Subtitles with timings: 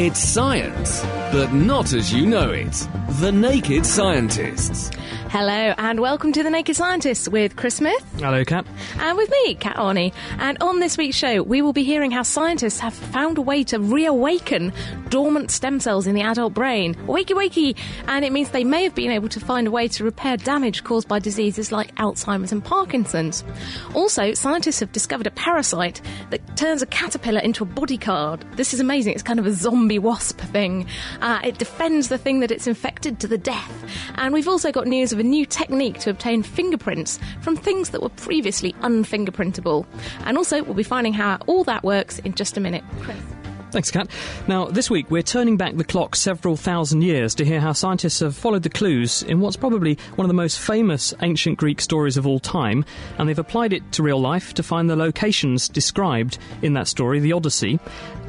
[0.00, 1.00] It's science,
[1.32, 2.86] but not as you know it.
[3.08, 4.90] The Naked Scientists.
[5.30, 8.66] Hello and welcome to The Naked Scientists with Chris Smith Hello, Kat.
[8.98, 10.12] and with me, Kat Arney.
[10.38, 13.64] And on this week's show, we will be hearing how scientists have found a way
[13.64, 14.72] to reawaken
[15.08, 16.94] dormant stem cells in the adult brain.
[17.06, 17.76] Wakey, wakey!
[18.06, 20.84] And it means they may have been able to find a way to repair damage
[20.84, 23.42] caused by diseases like Alzheimer's and Parkinson's.
[23.94, 28.44] Also, scientists have discovered a parasite that turns a caterpillar into a body bodyguard.
[28.56, 29.14] This is amazing.
[29.14, 30.86] It's kind of a zombie wasp thing.
[31.22, 33.72] Uh, it defends the thing that it's infected to the death.
[34.16, 38.02] And we've also got news of a new technique to obtain fingerprints from things that
[38.02, 39.86] were previously unfingerprintable.
[40.24, 42.84] And also, we'll be finding how all that works in just a minute.
[43.00, 43.18] Chris.
[43.70, 44.08] Thanks, Kat.
[44.46, 48.20] Now, this week we're turning back the clock several thousand years to hear how scientists
[48.20, 52.16] have followed the clues in what's probably one of the most famous ancient Greek stories
[52.16, 52.84] of all time,
[53.18, 57.20] and they've applied it to real life to find the locations described in that story,
[57.20, 57.78] the Odyssey.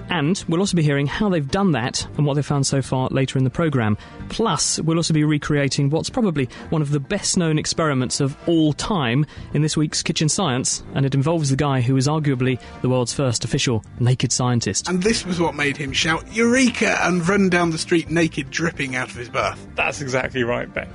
[0.10, 3.10] And we'll also be hearing how they've done that and what they've found so far
[3.10, 3.98] later in the programme.
[4.30, 8.74] Plus, we'll also be recreating what's probably one of the best known experiments of all
[8.74, 12.90] time in this week's Kitchen Science, and it involves the guy who is arguably the
[12.90, 14.88] world's first official naked scientist.
[14.88, 18.96] And this was what made him shout Eureka and run down the street naked, dripping
[18.96, 19.66] out of his bath.
[19.76, 20.90] That's exactly right, Ben.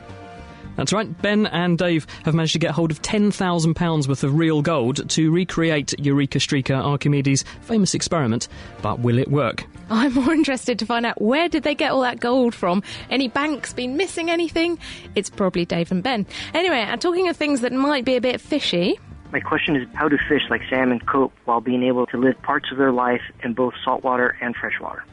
[0.77, 4.61] That's right, Ben and Dave have managed to get hold of £10,000 worth of real
[4.63, 8.49] gold to recreate Eureka Streaker Archimedes' famous experiment.
[8.83, 9.65] But will it work?
[9.91, 12.83] I'm more interested to find out where did they get all that gold from?
[13.11, 14.79] Any banks been missing anything?
[15.15, 16.27] It's probably Dave and Ben.
[16.55, 18.99] Anyway, and talking of things that might be a bit fishy,
[19.33, 22.71] My question is how do fish like salmon cope while being able to live parts
[22.71, 25.05] of their life in both saltwater and freshwater?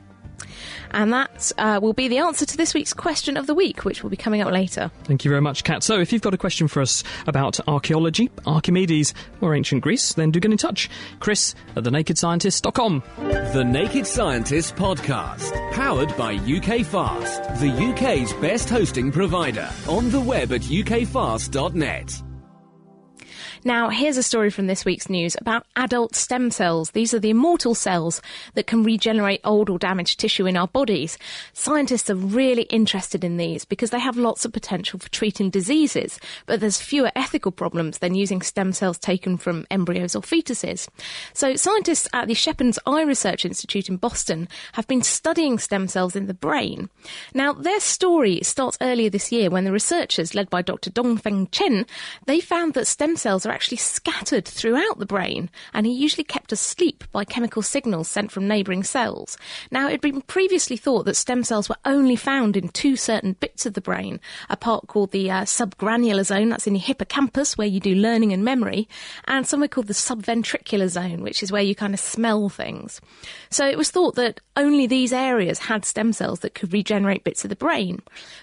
[0.91, 4.03] And that uh, will be the answer to this week's question of the week, which
[4.03, 4.91] will be coming up later.
[5.03, 5.83] Thank you very much, Kat.
[5.83, 10.31] So, if you've got a question for us about archaeology, Archimedes, or ancient Greece, then
[10.31, 10.89] do get in touch.
[11.19, 13.03] Chris at thenakedscientist.com.
[13.53, 15.71] The Naked Scientist Podcast.
[15.71, 19.69] Powered by UK Fast, the UK's best hosting provider.
[19.87, 22.30] On the web at ukfast.net.
[23.63, 26.91] Now, here's a story from this week's news about adult stem cells.
[26.91, 28.19] These are the immortal cells
[28.55, 31.19] that can regenerate old or damaged tissue in our bodies.
[31.53, 36.19] Scientists are really interested in these because they have lots of potential for treating diseases,
[36.47, 40.87] but there's fewer ethical problems than using stem cells taken from embryos or fetuses.
[41.35, 46.15] So, scientists at the Schepens Eye Research Institute in Boston have been studying stem cells
[46.15, 46.89] in the brain.
[47.35, 50.89] Now, their story starts earlier this year when the researchers, led by Dr.
[50.89, 51.85] Dongfeng Chen,
[52.25, 56.51] they found that stem cells are actually scattered throughout the brain and are usually kept
[56.51, 59.37] asleep by chemical signals sent from neighbouring cells.
[59.71, 63.33] Now, it had been previously thought that stem cells were only found in two certain
[63.33, 64.19] bits of the brain,
[64.49, 68.33] a part called the uh, subgranular zone, that's in your hippocampus where you do learning
[68.33, 68.87] and memory,
[69.25, 73.01] and somewhere called the subventricular zone, which is where you kind of smell things.
[73.49, 77.43] So it was thought that only these areas had stem cells that could regenerate bits
[77.43, 78.01] of the brain.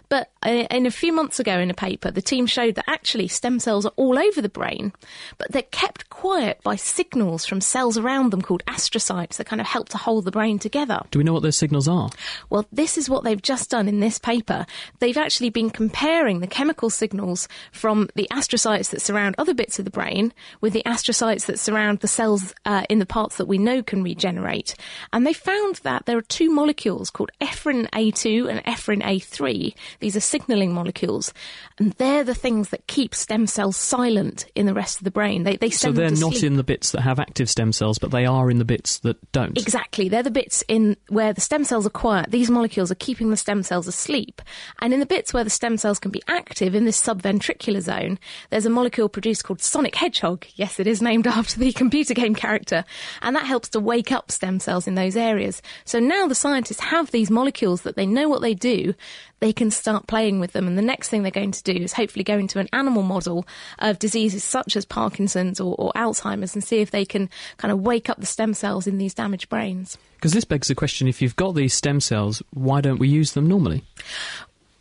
[0.08, 3.28] But uh, in a few months ago in a paper, the team showed that actually
[3.28, 4.92] stem cells are all over the brain,
[5.38, 9.66] but they're kept quiet by signals from cells around them called astrocytes that kind of
[9.66, 11.00] help to hold the brain together.
[11.10, 12.10] Do we know what those signals are?
[12.50, 14.66] Well, this is what they've just done in this paper.
[14.98, 19.84] They've actually been comparing the chemical signals from the astrocytes that surround other bits of
[19.84, 23.58] the brain with the astrocytes that surround the cells uh, in the parts that we
[23.58, 24.74] know can regenerate.
[25.12, 29.74] And they found that there are two molecules called ephrin A2 and ephrin A3.
[30.00, 31.32] These are signaling molecules,
[31.78, 35.44] and they're the things that keep stem cells silent in the rest of the brain.
[35.44, 36.44] They, they So they're not sleep.
[36.44, 39.16] in the bits that have active stem cells, but they are in the bits that
[39.32, 39.56] don't.
[39.58, 40.08] Exactly.
[40.08, 42.30] They're the bits in where the stem cells are quiet.
[42.30, 44.42] These molecules are keeping the stem cells asleep.
[44.80, 48.18] And in the bits where the stem cells can be active in this subventricular zone,
[48.50, 50.46] there's a molecule produced called Sonic Hedgehog.
[50.56, 52.84] Yes, it is named after the computer game character.
[53.22, 55.62] And that helps to wake up stem cells in those areas.
[55.84, 58.94] So now the scientists have these molecules that they know what they do.
[59.40, 60.66] They can start playing with them.
[60.66, 63.46] And the next thing they're going to do is hopefully go into an animal model
[63.78, 67.80] of diseases such as Parkinson's or, or Alzheimer's and see if they can kind of
[67.80, 69.96] wake up the stem cells in these damaged brains.
[70.16, 73.32] Because this begs the question if you've got these stem cells, why don't we use
[73.32, 73.84] them normally?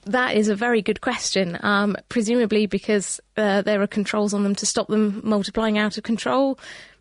[0.06, 1.60] That is a very good question.
[1.62, 6.04] Um, presumably because uh, there are controls on them to stop them multiplying out of
[6.04, 6.58] control.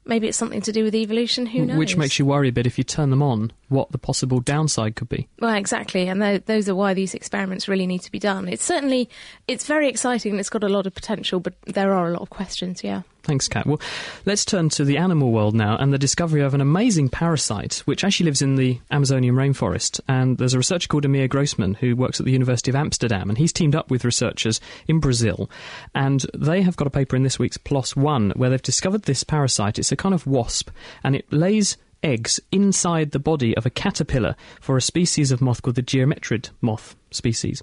[0.06, 1.46] Maybe it's something to do with evolution.
[1.46, 1.76] Who knows?
[1.76, 4.94] Which makes you worry a bit if you turn them on, what the possible downside
[4.96, 5.28] could be.
[5.40, 8.48] Well, exactly, and th- those are why these experiments really need to be done.
[8.48, 9.08] It's certainly
[9.48, 12.22] it's very exciting and it's got a lot of potential, but there are a lot
[12.22, 12.84] of questions.
[12.84, 13.02] Yeah.
[13.26, 13.66] Thanks, Kat.
[13.66, 13.80] Well,
[14.24, 18.04] let's turn to the animal world now and the discovery of an amazing parasite which
[18.04, 20.00] actually lives in the Amazonian rainforest.
[20.06, 23.36] And there's a researcher called Amir Grosman who works at the University of Amsterdam, and
[23.36, 25.50] he's teamed up with researchers in Brazil.
[25.92, 29.24] And they have got a paper in this week's PLOS One where they've discovered this
[29.24, 29.80] parasite.
[29.80, 30.70] It's a kind of wasp,
[31.02, 35.62] and it lays eggs inside the body of a caterpillar for a species of moth
[35.62, 37.62] called the geometrid moth species.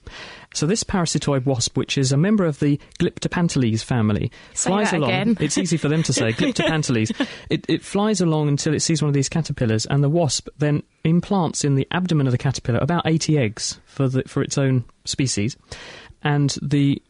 [0.54, 5.38] So this parasitoid wasp, which is a member of the Glyptapanteles family, Say flies along.
[5.40, 7.28] It's easy for them to say Glyptapanteles.
[7.50, 10.84] it, it flies along until it sees one of these caterpillars, and the wasp then
[11.04, 14.86] implants in the abdomen of the caterpillar about 80 eggs for the, for its own
[15.06, 15.58] species,
[16.24, 17.02] and the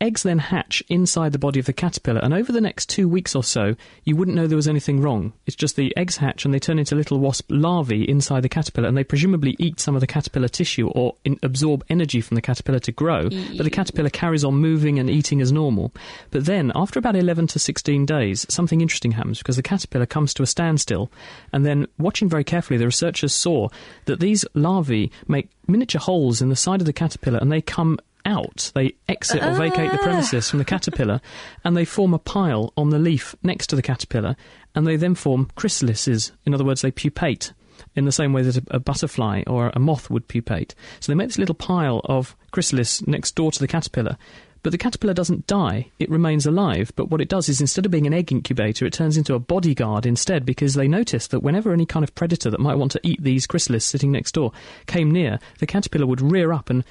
[0.00, 3.34] eggs then hatch inside the body of the caterpillar, and over the next two weeks
[3.34, 3.74] or so,
[4.04, 5.32] you wouldn't know there was anything wrong.
[5.46, 8.88] It's just the eggs hatch and they turn into little wasp larvae inside the caterpillar,
[8.88, 12.42] and they presumably eat some of the caterpillar tissue or in- absorb energy from the
[12.42, 13.28] caterpillar to grow.
[13.28, 15.92] But the caterpillar carries on moving and eating as normal.
[16.30, 20.32] But then, after about 11 to 16 days, something interesting happens because the caterpillar comes
[20.34, 21.10] to a standstill,
[21.52, 23.68] and then, watching very carefully, the researchers saw
[24.04, 27.98] that these larvae make miniature holes in the side of the caterpillar and they come
[28.28, 28.70] out.
[28.74, 30.02] They exit or vacate the ah.
[30.02, 31.20] premises from the caterpillar
[31.64, 34.36] and they form a pile on the leaf next to the caterpillar
[34.74, 36.30] and they then form chrysalises.
[36.44, 37.52] In other words, they pupate
[37.96, 40.74] in the same way that a, a butterfly or a moth would pupate.
[41.00, 44.16] So they make this little pile of chrysalis next door to the caterpillar.
[44.62, 46.92] But the caterpillar doesn't die, it remains alive.
[46.96, 49.38] But what it does is instead of being an egg incubator, it turns into a
[49.38, 53.00] bodyguard instead because they noticed that whenever any kind of predator that might want to
[53.02, 54.52] eat these chrysalis sitting next door
[54.86, 56.84] came near, the caterpillar would rear up and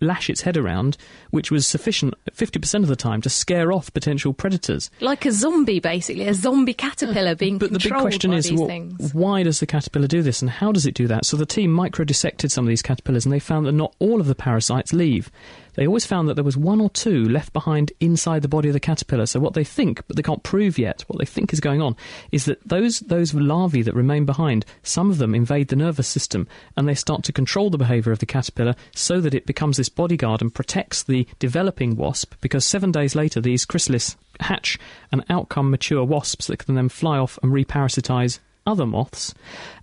[0.00, 0.96] lash its head around,
[1.30, 4.90] which was sufficient 50% of the time to scare off potential predators.
[5.00, 9.14] Like a zombie, basically, a zombie caterpillar being But the big question is, things.
[9.14, 11.26] why does the caterpillar do this, and how does it do that?
[11.26, 14.26] So the team microdissected some of these caterpillars, and they found that not all of
[14.26, 15.30] the parasites leave.
[15.74, 18.74] They always found that there was one or two left behind inside the body of
[18.74, 19.26] the caterpillar.
[19.26, 21.96] So what they think, but they can't prove yet, what they think is going on,
[22.30, 26.46] is that those those larvae that remain behind, some of them invade the nervous system,
[26.76, 29.88] and they start to control the behaviour of the caterpillar, so that it becomes this
[29.88, 32.34] bodyguard and protects the developing wasp.
[32.40, 34.78] Because seven days later, these chrysalis hatch
[35.12, 39.34] and out come mature wasps that can then fly off and reparasitize other moths,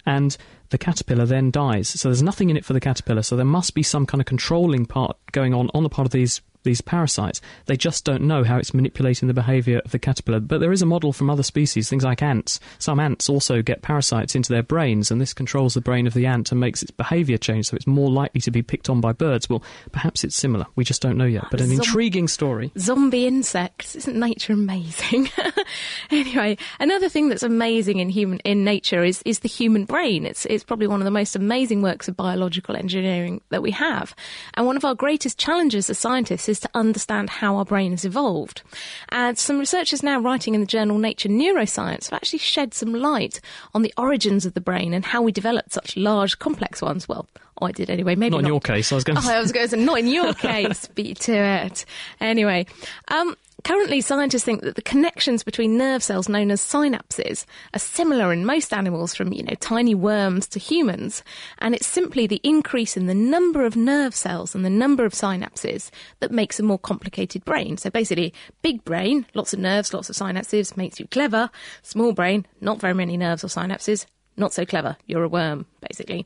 [0.06, 0.38] and
[0.70, 1.88] the caterpillar then dies.
[1.90, 3.22] So there's nothing in it for the caterpillar.
[3.22, 6.12] So there must be some kind of controlling part going on on the part of
[6.12, 7.42] these these parasites.
[7.66, 10.40] They just don't know how it's manipulating the behaviour of the caterpillar.
[10.40, 12.60] But there is a model from other species, things like ants.
[12.80, 16.26] Some ants also get parasites into their brains, and this controls the brain of the
[16.26, 19.12] ant and makes its behaviour change, so it's more likely to be picked on by
[19.14, 19.50] birds.
[19.50, 20.66] Well, perhaps it's similar.
[20.76, 21.46] We just don't know yet.
[21.52, 22.72] But an Zom- intriguing story.
[22.78, 23.96] zombie insects.
[23.96, 25.30] Isn't nature amazing?
[26.12, 30.26] anyway, another thing that's amazing in human in nature is is the human brain.
[30.26, 34.16] It's it's probably one of the most amazing works of biological engineering that we have.
[34.56, 38.06] And one of our greatest challenges as scientists is to understand how our brain has
[38.06, 38.62] evolved.
[39.10, 43.42] And some researchers now writing in the journal Nature Neuroscience have actually shed some light
[43.74, 47.08] on the origins of the brain and how we developed such large complex ones.
[47.08, 47.28] Well,
[47.62, 48.92] I did anyway, maybe Not in not your case.
[48.92, 51.20] I was going to Oh, I was going to say, not in your case, beat
[51.22, 51.86] to it.
[52.20, 52.66] Anyway,
[53.10, 58.32] um, currently scientists think that the connections between nerve cells known as synapses are similar
[58.32, 61.24] in most animals from, you know, tiny worms to humans.
[61.60, 65.14] And it's simply the increase in the number of nerve cells and the number of
[65.14, 65.90] synapses
[66.20, 67.78] that makes a more complicated brain.
[67.78, 71.50] So basically, big brain, lots of nerves, lots of synapses, makes you clever.
[71.82, 74.06] Small brain, not very many nerves or synapses,
[74.38, 74.98] not so clever.
[75.06, 76.26] You're a worm, basically.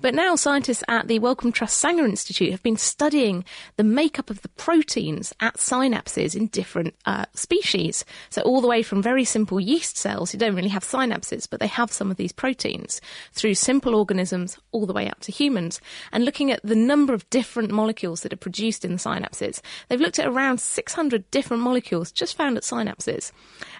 [0.00, 3.44] But now scientists at the Wellcome Trust Sanger Institute have been studying
[3.76, 8.04] the makeup of the proteins at synapses in different uh, species.
[8.30, 11.60] So all the way from very simple yeast cells who don't really have synapses, but
[11.60, 13.00] they have some of these proteins,
[13.32, 15.80] through simple organisms all the way up to humans,
[16.12, 19.60] and looking at the number of different molecules that are produced in the synapses.
[19.88, 23.32] They've looked at around 600 different molecules just found at synapses,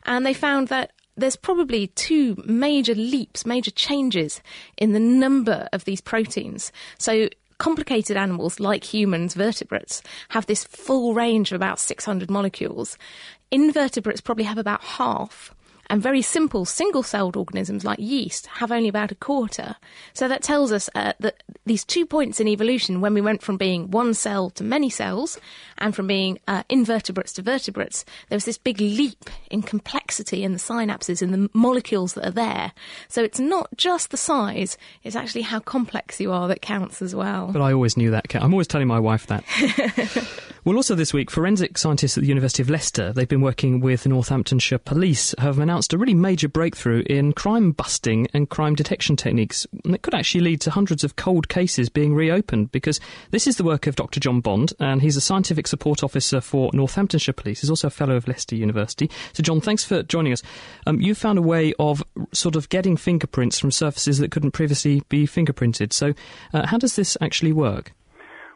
[0.05, 4.41] and they found that there's probably two major leaps, major changes
[4.77, 6.73] in the number of these proteins.
[6.99, 12.99] So complicated animals like humans, vertebrates, have this full range of about 600 molecules.
[13.51, 15.55] Invertebrates probably have about half.
[15.89, 19.77] And very simple single celled organisms like yeast have only about a quarter.
[20.13, 23.57] So that tells us uh, that these two points in evolution, when we went from
[23.57, 25.39] being one cell to many cells
[25.79, 30.53] and from being uh, invertebrates to vertebrates, there was this big leap in complexity in
[30.53, 32.73] the synapses in the molecules that are there.
[33.09, 37.15] So it's not just the size, it's actually how complex you are that counts as
[37.15, 37.51] well.
[37.53, 38.35] But I always knew that.
[38.35, 39.45] I'm always telling my wife that.
[40.65, 44.07] well, also this week, forensic scientists at the University of Leicester, they've been working with
[44.07, 49.67] Northamptonshire Police, have announced a really major breakthrough in crime busting and crime detection techniques.
[49.85, 52.99] And it could actually lead to hundreds of cold cases being reopened because
[53.31, 54.19] this is the work of Dr.
[54.19, 57.61] John Bond, and he's a scientific support officer for Northamptonshire Police.
[57.61, 59.11] He's also a fellow of Leicester University.
[59.35, 60.43] So, John, thanks for joining us.
[60.87, 62.03] Um, you found a way of
[62.33, 65.93] sort of getting fingerprints from surfaces that couldn't previously be fingerprinted.
[65.93, 66.15] So,
[66.55, 67.93] uh, how does this actually work?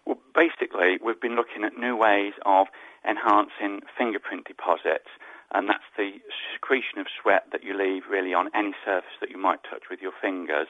[0.06, 2.68] Well, basically, we've been looking at new ways of
[3.08, 5.08] enhancing fingerprint deposits,
[5.52, 6.20] and that's the
[6.54, 10.00] secretion of sweat that you leave really on any surface that you might touch with
[10.00, 10.68] your fingers.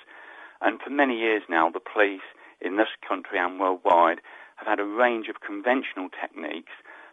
[0.61, 2.25] And for many years now, the police
[2.61, 4.21] in this country and worldwide
[4.57, 6.73] have had a range of conventional techniques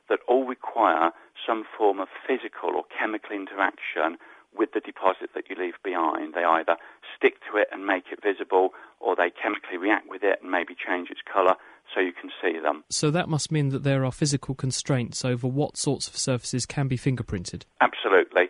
[0.09, 1.11] that all require
[1.45, 4.17] some form of physical or chemical interaction
[4.55, 6.33] with the deposit that you leave behind.
[6.33, 6.77] They either
[7.15, 10.75] stick to it and make it visible, or they chemically react with it and maybe
[10.75, 11.55] change its colour
[11.93, 12.83] so you can see them.
[12.89, 16.87] So that must mean that there are physical constraints over what sorts of surfaces can
[16.87, 17.63] be fingerprinted?
[17.81, 18.49] Absolutely.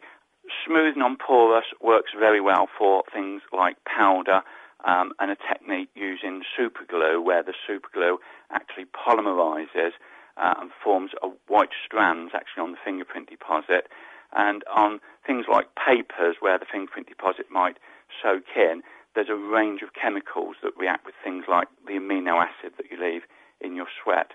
[0.65, 4.41] Smooth, non porous works very well for things like powder.
[4.85, 8.17] Um, and a technique using superglue where the superglue
[8.51, 9.91] actually polymerizes
[10.37, 13.87] uh, and forms a white strands actually on the fingerprint deposit.
[14.33, 17.77] And on things like papers where the fingerprint deposit might
[18.21, 18.83] soak in,
[19.17, 23.03] there's a range of chemicals that react with things like the amino acid that you
[23.03, 23.23] leave
[23.59, 24.29] in your sweat.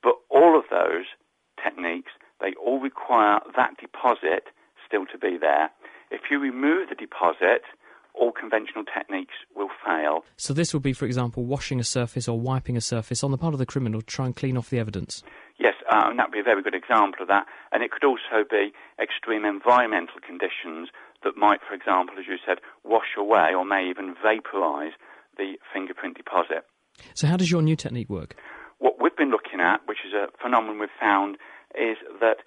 [0.00, 1.06] But all of those
[1.62, 4.44] techniques, they all require that deposit
[4.86, 5.70] still to be there.
[6.12, 7.62] If you remove the deposit,
[8.14, 10.22] all conventional techniques will fail.
[10.36, 13.38] So this would be, for example, washing a surface or wiping a surface on the
[13.38, 15.24] part of the criminal to try and clean off the evidence?
[15.58, 17.46] Yes, uh, and that would be a very good example of that.
[17.72, 20.90] And it could also be extreme environmental conditions
[21.24, 24.92] that might, for example, as you said, wash away or may even vaporise
[25.36, 26.64] the fingerprint deposit.
[27.14, 28.36] So how does your new technique work?
[28.78, 31.36] What we've been looking at, which is a phenomenon we've found,
[31.74, 32.38] is that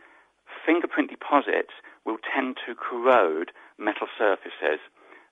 [0.66, 1.74] fingerprint deposits
[2.06, 4.80] will tend to corrode metal surfaces.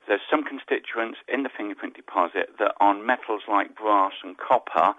[0.07, 4.93] There's some constituents in the fingerprint deposit that on metals like brass and copper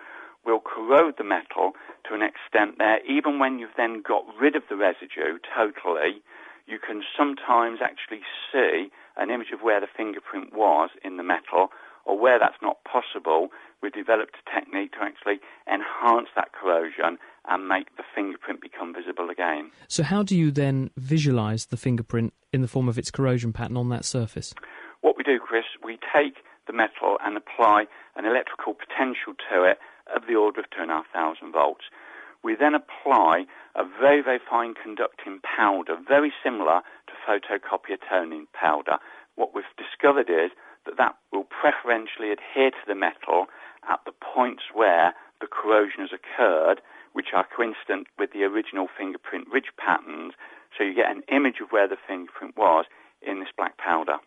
[0.45, 1.73] will corrode the metal
[2.09, 6.23] to an extent there, even when you've then got rid of the residue totally,
[6.67, 11.69] you can sometimes actually see an image of where the fingerprint was in the metal,
[12.05, 13.49] or where that's not possible,
[13.83, 17.19] we've developed a technique to actually enhance that corrosion
[17.49, 19.71] and make the fingerprint become visible again.
[19.89, 23.77] So, how do you then visualize the fingerprint in the form of its corrosion pattern
[23.77, 24.55] on that surface?
[25.03, 29.79] What we do, Chris, we take the metal and apply an electrical potential to it
[30.15, 31.85] of the order of 2,500 volts.
[32.43, 33.45] We then apply
[33.77, 38.99] a very, very fine conducting powder, very similar to photocopier toning powder.
[39.35, 40.51] What we've discovered is
[40.87, 43.47] that that will preferentially adhere to the metal
[43.91, 46.81] at the points where the corrosion has occurred,
[47.13, 50.35] which are coincident with the original fingerprint ridge patterns.
[50.77, 52.87] So you get an image of where the fingerprint was
[53.23, 54.19] in this black powder.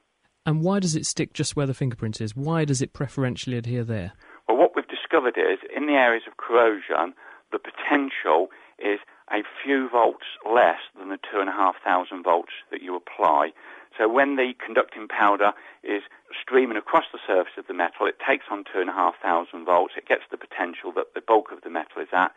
[0.45, 2.35] And why does it stick just where the fingerprint is?
[2.35, 4.13] Why does it preferentially adhere there?
[4.47, 7.13] Well, what we've discovered is in the areas of corrosion,
[7.51, 8.47] the potential
[8.79, 8.99] is
[9.31, 13.51] a few volts less than the 2,500 volts that you apply.
[13.97, 15.53] So when the conducting powder
[15.83, 16.03] is
[16.39, 20.37] streaming across the surface of the metal, it takes on 2,500 volts, it gets the
[20.37, 22.31] potential that the bulk of the metal is at.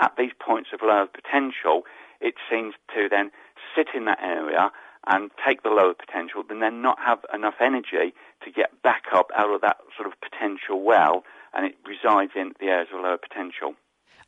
[0.00, 1.82] At these points of lower potential,
[2.20, 3.30] it seems to then
[3.76, 4.72] sit in that area
[5.06, 9.30] and take the lower potential, and then not have enough energy to get back up
[9.36, 13.18] out of that sort of potential well, and it resides in the areas of lower
[13.18, 13.74] potential.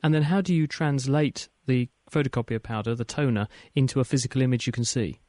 [0.02, 4.66] And then how do you translate the photocopier powder, the toner, into a physical image
[4.66, 5.20] you can see?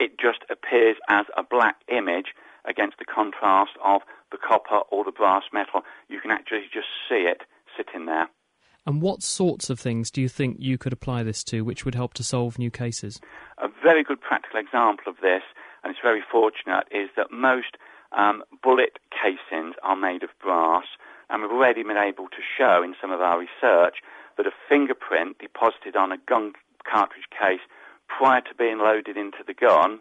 [0.00, 2.34] It just appears as a black image
[2.64, 5.82] against the contrast of the copper or the brass metal.
[6.08, 7.42] You can actually just see it
[7.76, 8.28] sitting there.
[8.86, 11.94] And what sorts of things do you think you could apply this to which would
[11.94, 13.20] help to solve new cases?
[13.58, 15.42] A very good practical example of this,
[15.82, 17.76] and it's very fortunate, is that most
[18.16, 20.86] um, bullet casings are made of brass,
[21.28, 23.96] and we've already been able to show in some of our research
[24.38, 26.52] that a fingerprint deposited on a gun
[26.90, 27.60] cartridge case
[28.08, 30.00] prior to being loaded into the gun,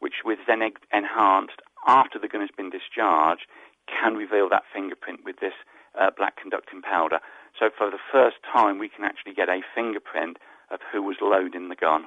[0.00, 3.46] which was then enhanced after the gun has been discharged,
[3.86, 5.54] can reveal that fingerprint with this
[5.98, 7.20] uh, black conducting powder.
[7.58, 10.38] So for the first time, we can actually get a fingerprint
[10.70, 12.06] of who was loading the gun.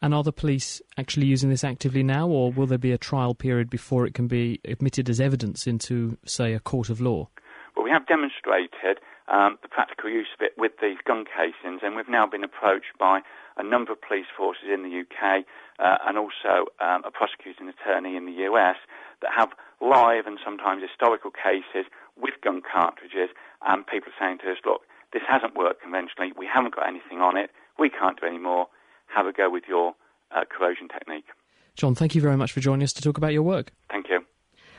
[0.00, 3.34] And are the police actually using this actively now, or will there be a trial
[3.34, 7.28] period before it can be admitted as evidence into, say, a court of law?
[7.74, 11.96] Well, we have demonstrated um, the practical use of it with these gun casings, and
[11.96, 13.20] we've now been approached by
[13.56, 15.44] a number of police forces in the UK
[15.78, 18.76] uh, and also um, a prosecuting attorney in the US
[19.22, 23.30] that have live and sometimes historical cases with gun cartridges,
[23.66, 27.20] and people are saying to us, look, this hasn't worked conventionally, we haven't got anything
[27.20, 28.66] on it, we can't do any more,
[29.14, 29.94] have a go with your
[30.34, 31.26] uh, corrosion technique.
[31.74, 33.72] John, thank you very much for joining us to talk about your work.
[33.90, 34.25] Thank you.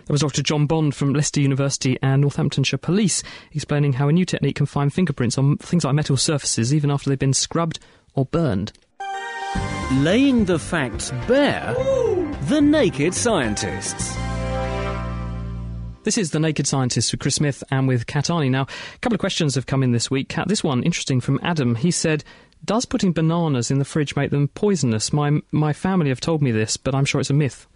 [0.08, 0.42] That was Dr.
[0.42, 4.94] John Bond from Leicester University and Northamptonshire Police explaining how a new technique can find
[4.94, 7.78] fingerprints on things like metal surfaces even after they've been scrubbed
[8.14, 8.72] or burned.
[9.96, 11.74] Laying the facts bare,
[12.44, 14.16] The Naked Scientists.
[16.04, 18.50] This is The Naked Scientists with Chris Smith and with Kat Arney.
[18.50, 20.30] Now, a couple of questions have come in this week.
[20.30, 21.76] Kat, this one, interesting from Adam.
[21.76, 22.24] He said,
[22.64, 25.12] Does putting bananas in the fridge make them poisonous?
[25.12, 27.68] My, my family have told me this, but I'm sure it's a myth.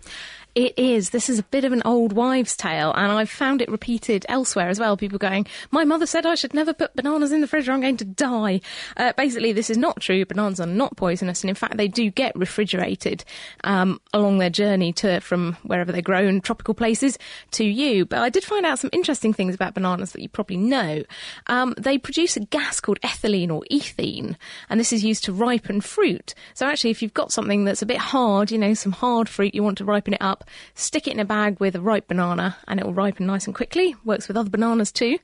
[0.54, 1.12] It is.
[1.12, 4.68] This is a bit of an old wives' tale, and I've found it repeated elsewhere
[4.68, 4.98] as well.
[4.98, 7.80] People going, My mother said I should never put bananas in the fridge or I'm
[7.80, 8.60] going to die.
[8.98, 10.26] Uh, basically, this is not true.
[10.26, 13.24] Bananas are not poisonous, and in fact, they do get refrigerated
[13.64, 17.18] um, along their journey to from wherever they're grown, tropical places,
[17.52, 18.06] to you.
[18.06, 21.04] But I did find out some interesting things about bananas that you probably know.
[21.48, 24.36] Um, they produce a gas called ethylene or ethene,
[24.70, 26.34] and this is used to ripen fruit.
[26.56, 29.56] So actually, if you've got something that's a bit hard, you know, some hard fruit,
[29.56, 30.41] you want to ripen it up,
[30.74, 33.56] stick it in a bag with a ripe banana, and it will ripen nice and
[33.56, 33.96] quickly.
[34.04, 35.20] Works with other bananas too,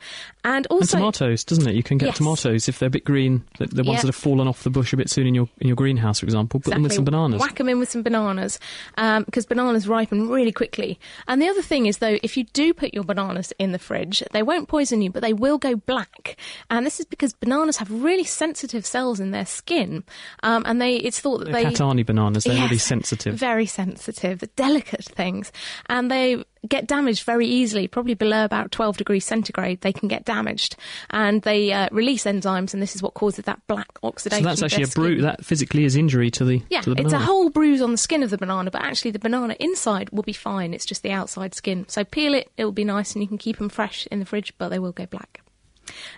[0.47, 1.75] and also and tomatoes, doesn't it?
[1.75, 2.17] You can get Yes.
[2.17, 4.01] tomatoes if they're a bit green, the, the ones Yeah.
[4.03, 6.25] that have fallen off the bush a bit soon in your in your greenhouse, for
[6.25, 6.59] example.
[6.61, 7.41] Put them with some bananas.
[7.41, 8.59] Whack them in with some bananas
[8.95, 10.99] because bananas ripen really quickly.
[11.27, 14.23] And the other thing is, though, if you do put your bananas in the fridge,
[14.31, 16.37] they won't poison you, but they will go black.
[16.69, 20.03] And this is because bananas have really sensitive cells in their skin,
[20.43, 22.45] um, and they it's thought that They're they Katani bananas.
[22.45, 23.35] They're really sensitive.
[23.35, 25.51] Very sensitive, delicate things.
[25.89, 30.25] And they get damaged very easily, probably below about 12 degrees centigrade, they can get
[30.25, 30.75] damaged.
[31.09, 34.43] And they uh, release enzymes, and this is what causes that black So oxidation.
[34.43, 35.21] that's actually a bruise.
[35.21, 37.97] That physically is injury to the Yeah, to the it's a whole bruise on the
[37.97, 40.73] skin of the banana, but actually the banana inside will be fine.
[40.73, 41.85] It's just the outside skin.
[41.87, 44.25] So peel it, it will be nice, and you can keep them fresh in the
[44.25, 45.41] fridge, but they will go black.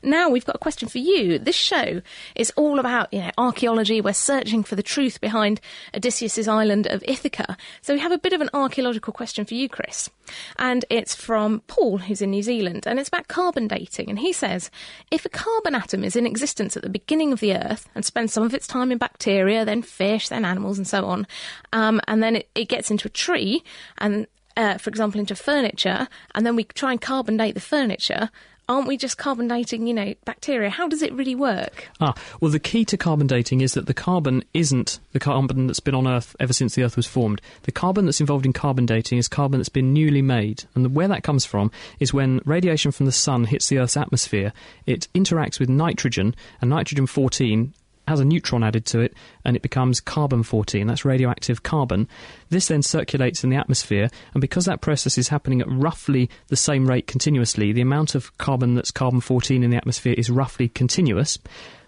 [0.03, 1.39] Now we've got a question for you.
[1.39, 2.01] This show
[2.35, 4.01] is all about, you know, archaeology.
[4.01, 5.61] We're searching for the truth behind
[5.95, 7.57] Odysseus's island of Ithaca.
[7.81, 10.09] So we have a bit of an archaeological question for you, Chris.
[10.57, 14.09] And it's from Paul, who's in New Zealand, and it's about carbon dating.
[14.09, 14.69] And he says,
[15.11, 18.33] if a carbon atom is in existence at the beginning of the Earth and spends
[18.33, 21.27] some of its time in bacteria, then fish, then animals, and so on,
[21.73, 23.63] um, and then it, it gets into a tree
[23.97, 28.29] and uh, for example, into furniture, and then we try and carbon date the furniture,
[28.69, 30.69] aren't we just carbon dating, you know, bacteria?
[30.69, 31.89] How does it really work?
[31.99, 35.79] Ah, well, the key to carbon dating is that the carbon isn't the carbon that's
[35.79, 37.41] been on Earth ever since the Earth was formed.
[37.63, 40.63] The carbon that's involved in carbon dating is carbon that's been newly made.
[40.75, 43.97] And the, where that comes from is when radiation from the sun hits the Earth's
[43.97, 44.53] atmosphere,
[44.85, 47.73] it interacts with nitrogen, and nitrogen 14
[48.09, 49.13] has a neutron added to it,
[49.45, 50.85] and it becomes carbon 14.
[50.87, 52.07] That's radioactive carbon.
[52.49, 56.55] This then circulates in the atmosphere, and because that process is happening at roughly the
[56.55, 60.67] same rate continuously, the amount of carbon that's carbon 14 in the atmosphere is roughly
[60.67, 61.37] continuous.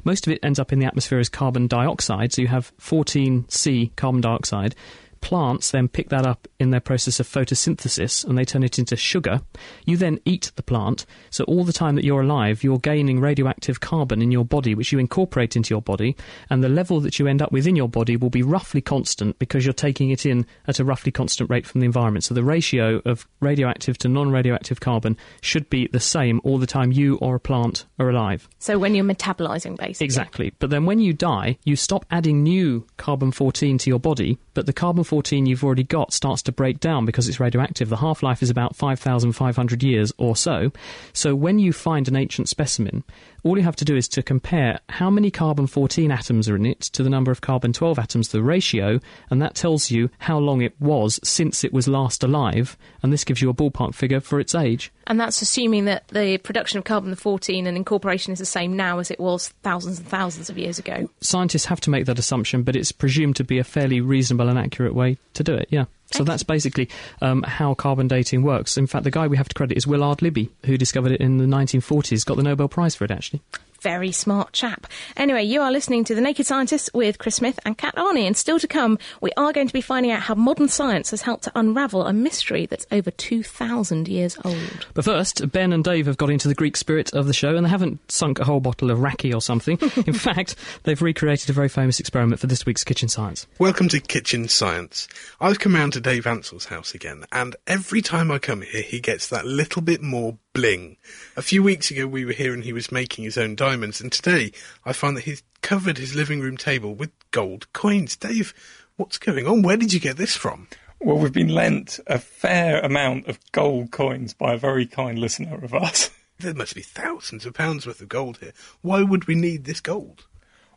[0.03, 3.95] Most of it ends up in the atmosphere as carbon dioxide, so you have 14C
[3.95, 4.75] carbon dioxide.
[5.21, 8.95] Plants then pick that up in their process of photosynthesis and they turn it into
[8.95, 9.41] sugar.
[9.85, 13.79] You then eat the plant, so all the time that you're alive, you're gaining radioactive
[13.79, 16.15] carbon in your body, which you incorporate into your body,
[16.49, 19.37] and the level that you end up with in your body will be roughly constant
[19.39, 22.23] because you're taking it in at a roughly constant rate from the environment.
[22.23, 26.67] So the ratio of radioactive to non radioactive carbon should be the same all the
[26.67, 28.49] time you or a plant are alive.
[28.59, 30.05] So when you're metabolizing, basically.
[30.05, 30.53] Exactly.
[30.59, 34.65] But then when you die, you stop adding new carbon 14 to your body, but
[34.65, 37.89] the carbon 14 you've already got starts to break down because it's radioactive.
[37.89, 40.71] The half life is about 5,500 years or so.
[41.11, 43.03] So when you find an ancient specimen,
[43.43, 46.65] all you have to do is to compare how many carbon 14 atoms are in
[46.65, 48.99] it to the number of carbon 12 atoms, the ratio,
[49.29, 53.23] and that tells you how long it was since it was last alive, and this
[53.23, 54.91] gives you a ballpark figure for its age.
[55.07, 58.99] And that's assuming that the production of carbon 14 and incorporation is the same now
[58.99, 61.09] as it was thousands and thousands of years ago.
[61.21, 64.59] scientists have to make that assumption, but it's presumed to be a fairly reasonable and
[64.59, 65.67] accurate way to do it.
[65.69, 65.85] Yeah.
[66.13, 66.89] So that's basically
[67.21, 68.77] um, how carbon dating works.
[68.77, 71.37] In fact, the guy we have to credit is Willard Libby, who discovered it in
[71.37, 72.25] the 1940s.
[72.25, 73.41] Got the Nobel Prize for it, actually.
[73.81, 74.87] Very smart chap.
[75.17, 78.37] Anyway, you are listening to The Naked Scientists with Chris Smith and Kat Arney, and
[78.37, 81.45] still to come, we are going to be finding out how modern science has helped
[81.45, 84.87] to unravel a mystery that's over 2,000 years old.
[84.93, 87.65] But first, Ben and Dave have got into the Greek spirit of the show and
[87.65, 89.79] they haven't sunk a whole bottle of raki or something.
[90.05, 93.47] In fact, they've recreated a very famous experiment for this week's Kitchen Science.
[93.57, 95.07] Welcome to Kitchen Science.
[95.39, 98.99] I've come round to Dave Ansell's house again, and every time I come here, he
[98.99, 100.97] gets that little bit more bling.
[101.35, 104.11] A few weeks ago, we were here and he was making his own diamonds, and
[104.11, 104.51] today
[104.85, 108.15] I find that he's covered his living room table with gold coins.
[108.15, 108.53] Dave,
[108.97, 109.61] what's going on?
[109.61, 110.67] Where did you get this from?
[110.99, 115.63] Well, we've been lent a fair amount of gold coins by a very kind listener
[115.63, 116.09] of ours.
[116.39, 118.53] There must be thousands of pounds worth of gold here.
[118.81, 120.25] Why would we need this gold?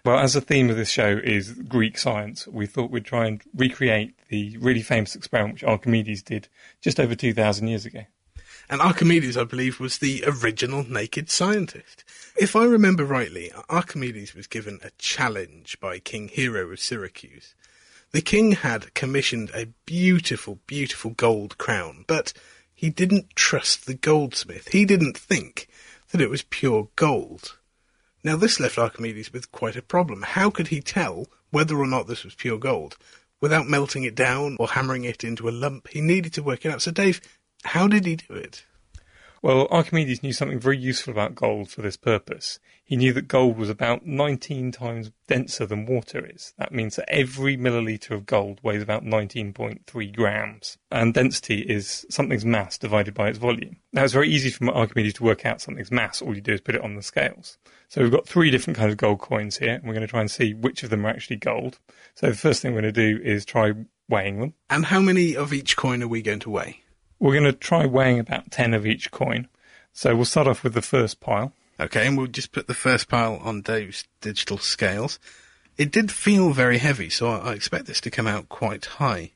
[0.05, 3.41] Well, as the theme of this show is Greek science, we thought we'd try and
[3.55, 6.49] recreate the really famous experiment which Archimedes did
[6.83, 8.05] just over 2,000 years ago.
[8.69, 12.05] And Archimedes, I believe, was the original naked scientist.
[12.37, 17.55] If I remember rightly, Archimedes was given a challenge by King Hero of Syracuse.
[18.13, 22.33] The king had commissioned a beautiful, beautiful gold crown, but
[22.75, 24.69] he didn't trust the goldsmith.
[24.69, 25.69] He didn't think
[26.11, 27.59] that it was pure gold.
[28.23, 30.23] Now, this left Archimedes with quite a problem.
[30.23, 32.97] How could he tell whether or not this was pure gold
[33.41, 35.89] without melting it down or hammering it into a lump?
[35.89, 36.83] He needed to work it out.
[36.83, 37.21] So, Dave,
[37.65, 38.65] how did he do it?
[39.45, 42.59] Well, Archimedes knew something very useful about gold for this purpose.
[42.83, 46.55] He knew that gold was about 19 times denser than water is.
[46.57, 50.79] That means that every milliliter of gold weighs about 19.3 grams.
[50.91, 53.77] And density is something's mass divided by its volume.
[53.93, 56.23] Now, it's very easy for Archimedes to work out something's mass.
[56.23, 57.59] All you do is put it on the scales.
[57.91, 60.21] So we've got three different kinds of gold coins here, and we're going to try
[60.21, 61.81] and see which of them are actually gold.
[62.15, 63.75] So the first thing we're going to do is try
[64.09, 64.55] weighing them.
[64.71, 66.84] And how many of each coin are we going to weigh?
[67.25, 69.49] We're going to try weighing about 10 of each coin.
[69.95, 71.55] So we'll start off with the first pile.
[71.81, 75.19] Okay, and we'll just put the first pile on Dave's digital scales.
[75.79, 79.31] It did feel very heavy, so I expect this to come out quite high.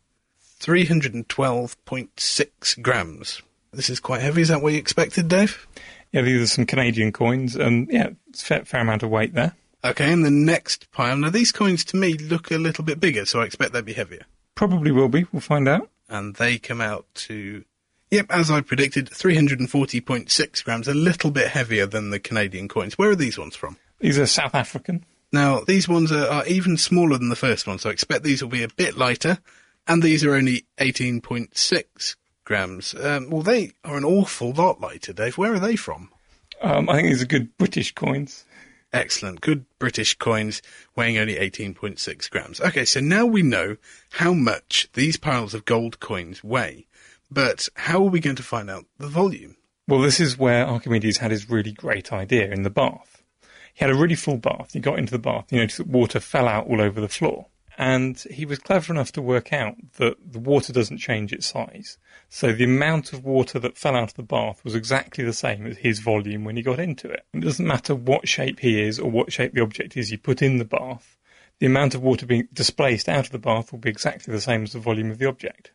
[0.60, 3.40] 312.6 grams.
[3.72, 4.42] This is quite heavy.
[4.42, 5.66] Is that what you expected, Dave?
[6.12, 9.32] Yeah, these are some Canadian coins, and yeah, it's a fair, fair amount of weight
[9.32, 9.54] there.
[9.82, 11.16] Okay, and the next pile.
[11.16, 13.94] Now, these coins to me look a little bit bigger, so I expect they'd be
[13.94, 14.26] heavier.
[14.54, 15.24] Probably will be.
[15.32, 15.88] We'll find out.
[16.10, 17.64] And they come out to,
[18.10, 22.98] yep, as I predicted, 340.6 grams, a little bit heavier than the Canadian coins.
[22.98, 23.76] Where are these ones from?
[24.00, 25.04] These are South African.
[25.32, 28.42] Now, these ones are, are even smaller than the first one, so I expect these
[28.42, 29.38] will be a bit lighter.
[29.86, 32.94] And these are only 18.6 grams.
[32.94, 35.38] Um, well, they are an awful lot lighter, Dave.
[35.38, 36.10] Where are they from?
[36.60, 38.44] Um, I think these are good British coins.
[38.92, 39.40] Excellent.
[39.40, 40.62] Good British coins
[40.96, 42.60] weighing only 18.6 grams.
[42.60, 43.76] Okay, so now we know
[44.12, 46.86] how much these piles of gold coins weigh.
[47.30, 49.56] But how are we going to find out the volume?
[49.86, 53.22] Well, this is where Archimedes had his really great idea in the bath.
[53.74, 54.72] He had a really full bath.
[54.72, 55.52] He got into the bath.
[55.52, 57.46] You noticed that water fell out all over the floor.
[57.76, 61.96] And he was clever enough to work out that the water doesn't change its size.
[62.28, 65.64] So the amount of water that fell out of the bath was exactly the same
[65.64, 67.24] as his volume when he got into it.
[67.32, 70.42] It doesn't matter what shape he is or what shape the object is you put
[70.42, 71.16] in the bath.
[71.60, 74.64] The amount of water being displaced out of the bath will be exactly the same
[74.64, 75.70] as the volume of the object.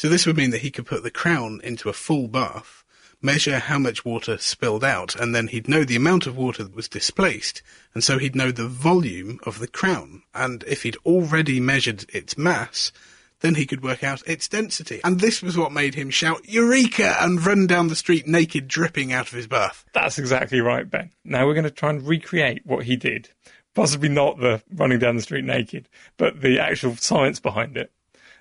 [0.00, 2.84] So this would mean that he could put the crown into a full bath,
[3.20, 6.74] measure how much water spilled out, and then he'd know the amount of water that
[6.74, 7.60] was displaced,
[7.92, 10.22] and so he'd know the volume of the crown.
[10.34, 12.92] And if he'd already measured its mass,
[13.40, 15.02] then he could work out its density.
[15.04, 17.22] And this was what made him shout, Eureka!
[17.22, 19.84] and run down the street naked, dripping out of his bath.
[19.92, 21.10] That's exactly right, Ben.
[21.26, 23.28] Now we're going to try and recreate what he did.
[23.74, 27.92] Possibly not the running down the street naked, but the actual science behind it.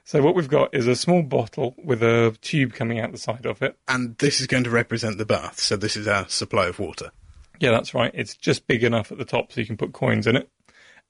[0.10, 3.46] So what we've got is a small bottle with a tube coming out the side
[3.46, 3.78] of it.
[3.88, 7.12] And this is going to represent the bath, so this is our supply of water.
[7.60, 8.10] Yeah, that's right.
[8.16, 10.50] It's just big enough at the top so you can put coins in it.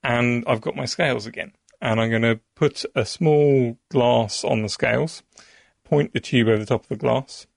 [0.03, 1.53] And I've got my scales again.
[1.81, 5.23] And I'm going to put a small glass on the scales,
[5.85, 7.47] point the tube over the top of the glass,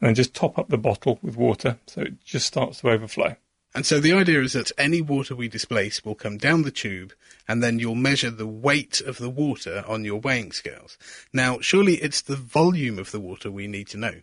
[0.00, 3.36] and then just top up the bottle with water so it just starts to overflow.
[3.78, 7.12] And so the idea is that any water we displace will come down the tube
[7.46, 10.98] and then you'll measure the weight of the water on your weighing scales.
[11.32, 14.14] Now, surely it's the volume of the water we need to know.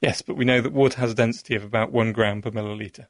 [0.00, 3.08] Yes, but we know that water has a density of about one gram per milliliter.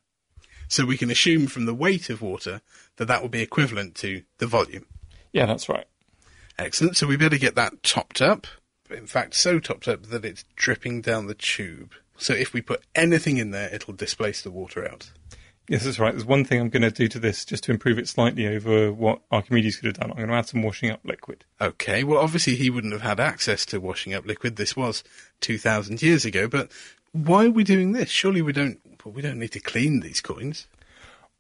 [0.66, 2.62] So we can assume from the weight of water
[2.96, 4.86] that that will be equivalent to the volume.
[5.32, 5.86] Yeah, that's right.
[6.58, 6.96] Excellent.
[6.96, 8.48] So we better get that topped up.
[8.90, 11.92] In fact, so topped up that it's dripping down the tube.
[12.16, 15.12] So if we put anything in there, it'll displace the water out.
[15.68, 16.12] Yes, that's right.
[16.12, 18.92] There's one thing I'm going to do to this just to improve it slightly over
[18.92, 20.10] what Archimedes could have done.
[20.10, 21.44] I'm going to add some washing up liquid.
[21.60, 24.56] Okay, well, obviously he wouldn't have had access to washing up liquid.
[24.56, 25.02] This was
[25.40, 26.70] 2,000 years ago, but
[27.10, 28.10] why are we doing this?
[28.10, 30.68] Surely we don't, well, we don't need to clean these coins.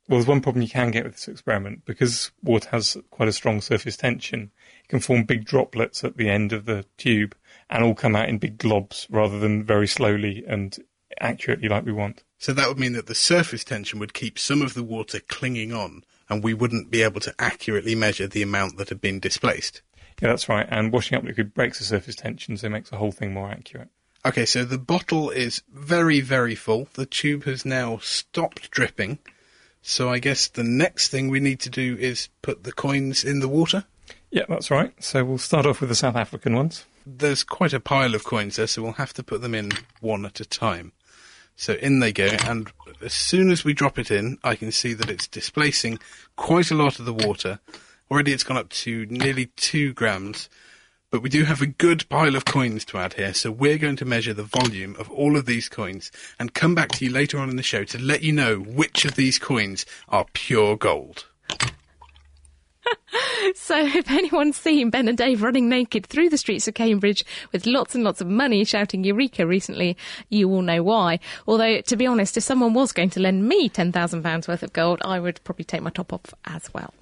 [0.08, 3.32] Well, there's one problem you can get with this experiment because water has quite a
[3.32, 4.50] strong surface tension.
[4.84, 7.36] It can form big droplets at the end of the tube
[7.70, 10.76] and all come out in big globs rather than very slowly and
[11.20, 12.24] accurately like we want.
[12.38, 15.72] So that would mean that the surface tension would keep some of the water clinging
[15.72, 19.82] on, and we wouldn't be able to accurately measure the amount that had been displaced.
[20.20, 20.66] Yeah, that's right.
[20.70, 23.50] And washing up liquid breaks the surface tension, so it makes the whole thing more
[23.50, 23.88] accurate.
[24.24, 26.88] Okay, so the bottle is very, very full.
[26.94, 29.18] The tube has now stopped dripping.
[29.82, 33.38] So I guess the next thing we need to do is put the coins in
[33.38, 33.84] the water.
[34.32, 34.92] Yeah, that's right.
[35.02, 36.86] So we'll start off with the South African ones.
[37.06, 39.70] There's quite a pile of coins there, so we'll have to put them in
[40.00, 40.90] one at a time.
[41.56, 42.70] So in they go, and
[43.02, 45.98] as soon as we drop it in, I can see that it's displacing
[46.36, 47.60] quite a lot of the water.
[48.10, 50.50] Already it's gone up to nearly two grams,
[51.10, 53.96] but we do have a good pile of coins to add here, so we're going
[53.96, 57.38] to measure the volume of all of these coins and come back to you later
[57.38, 61.24] on in the show to let you know which of these coins are pure gold.
[63.54, 67.66] So, if anyone's seen Ben and Dave running naked through the streets of Cambridge with
[67.66, 69.96] lots and lots of money shouting Eureka recently,
[70.28, 71.20] you will know why.
[71.46, 75.00] Although, to be honest, if someone was going to lend me £10,000 worth of gold,
[75.04, 76.92] I would probably take my top off as well.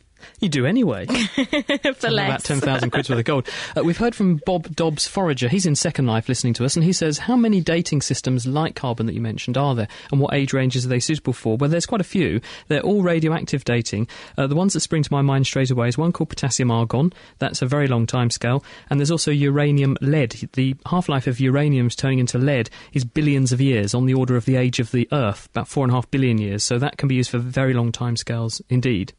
[0.41, 1.07] You do anyway.
[1.97, 2.29] For less.
[2.29, 3.49] About 10,000 quid worth of gold.
[3.77, 5.49] Uh, we've heard from Bob Dobbs Forager.
[5.49, 8.75] He's in Second Life listening to us, and he says, How many dating systems like
[8.75, 11.57] carbon that you mentioned are there, and what age ranges are they suitable for?
[11.57, 12.41] Well, there's quite a few.
[12.69, 14.09] They're all radioactive dating.
[14.37, 17.13] Uh, the ones that spring to my mind straight away is one called potassium argon.
[17.39, 18.65] That's a very long time scale.
[18.91, 20.49] And there's also uranium lead.
[20.55, 24.37] The half life of uranium's turning into lead is billions of years, on the order
[24.37, 26.65] of the age of the Earth, about four and a half billion years.
[26.65, 29.13] So that can be used for very long time scales indeed.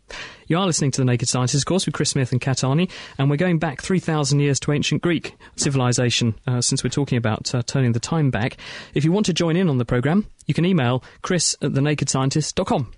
[0.47, 2.91] You are listening to The Naked Scientist, of course, with Chris Smith and Kat Arney,
[3.17, 7.53] and we're going back 3,000 years to ancient Greek civilization uh, since we're talking about
[7.55, 8.57] uh, turning the time back.
[8.93, 12.91] If you want to join in on the programme, you can email chris at thenakedscientist.com.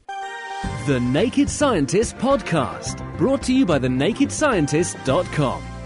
[0.88, 5.77] The Naked Scientist Podcast, brought to you by thenakedscientist.com.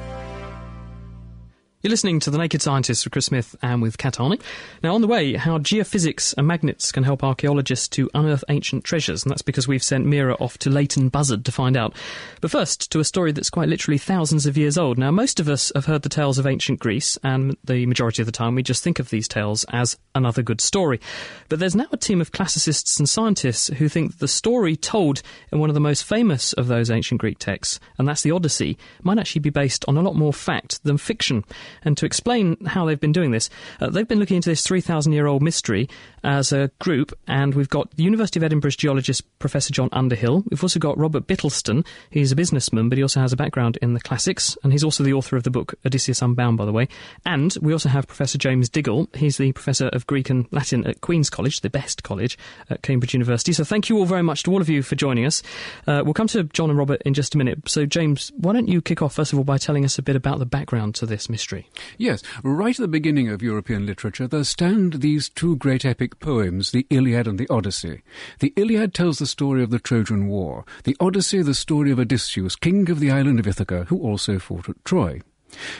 [1.84, 4.40] You're listening to The Naked Scientist with Chris Smith and with Kat Arney.
[4.84, 9.24] Now, on the way, how geophysics and magnets can help archaeologists to unearth ancient treasures,
[9.24, 11.96] and that's because we've sent Meera off to Leighton Buzzard to find out.
[12.40, 15.00] But first, to a story that's quite literally thousands of years old.
[15.00, 18.28] Now, most of us have heard the tales of ancient Greece, and the majority of
[18.28, 21.02] the time we just think of these tales as another good story.
[21.50, 25.58] But there's now a team of classicists and scientists who think the story told in
[25.58, 29.18] one of the most famous of those ancient Greek texts, and that's the Odyssey, might
[29.18, 31.44] actually be based on a lot more fact than fiction.
[31.84, 35.14] And to explain how they've been doing this, uh, they've been looking into this 3,000
[35.14, 35.90] year old mystery
[36.24, 40.44] as a group, and we've got the University of Edinburgh's geologist Professor John Underhill.
[40.50, 41.86] We've also got Robert Bittlestone.
[42.10, 45.04] He's a businessman, but he also has a background in the classics, and he's also
[45.04, 46.88] the author of the book Odysseus Unbound, by the way.
[47.26, 49.08] And we also have Professor James Diggle.
[49.16, 52.38] He's the Professor of Greek and Latin at Queen's College, the best college
[52.70, 53.54] at Cambridge University.
[53.54, 55.42] So thank you all very much to all of you for joining us.
[55.88, 57.68] Uh, we'll come to John and Robert in just a minute.
[57.68, 60.16] So, James, why don't you kick off, first of all, by telling us a bit
[60.16, 61.70] about the background to this mystery?
[61.98, 66.72] Yes, right at the beginning of European literature, there stand these two great epic poems,
[66.72, 68.02] the Iliad and the Odyssey.
[68.40, 72.56] The Iliad tells the story of the Trojan War, the Odyssey, the story of Odysseus,
[72.56, 75.22] king of the island of Ithaca, who also fought at Troy.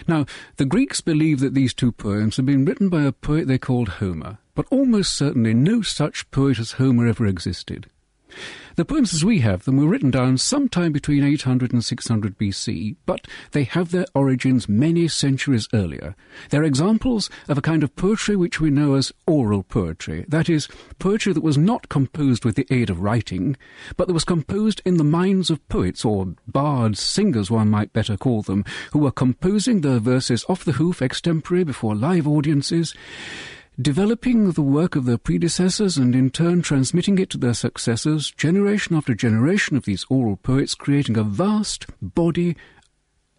[0.08, 0.26] Now,
[0.58, 3.90] the Greeks believe that these two poems had been written by a poet they called
[3.90, 7.88] Homer, but almost certainly no such poet as Homer ever existed.
[8.76, 12.96] The poems as we have them were written down sometime between 800 and 600 BC,
[13.06, 16.16] but they have their origins many centuries earlier.
[16.50, 20.68] They're examples of a kind of poetry which we know as oral poetry, that is,
[21.00, 23.58] poetry that was not composed with the aid of writing,
[23.98, 28.16] but that was composed in the minds of poets, or bards, singers one might better
[28.16, 28.64] call them,
[28.94, 32.96] who were composing their verses off the hoof extempore before live audiences,
[33.80, 38.96] developing the work of their predecessors and in turn transmitting it to their successors, generation
[38.96, 42.56] after generation of these oral poets, creating a vast body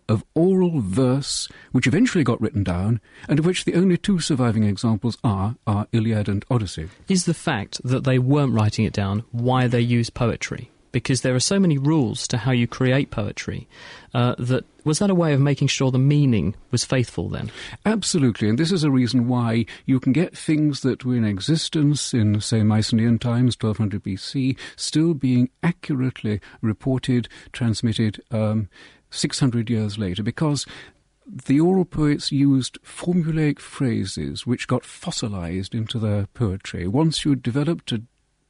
[0.09, 4.65] of oral verse which eventually got written down and of which the only two surviving
[4.65, 6.89] examples are our Iliad and Odyssey.
[7.09, 10.72] Is the fact that they weren't writing it down why they used poetry?
[10.93, 13.67] Because there are so many rules to how you create poetry
[14.15, 17.51] uh, that was that a way of making sure the meaning was faithful then?
[17.87, 22.13] Absolutely, and this is a reason why you can get things that were in existence
[22.13, 28.69] in, say, Mycenaean times, 1200 BC, still being accurately reported, transmitted um,
[29.11, 30.67] 600 years later, because
[31.27, 36.87] the oral poets used formulaic phrases which got fossilized into their poetry.
[36.89, 38.03] Once you developed a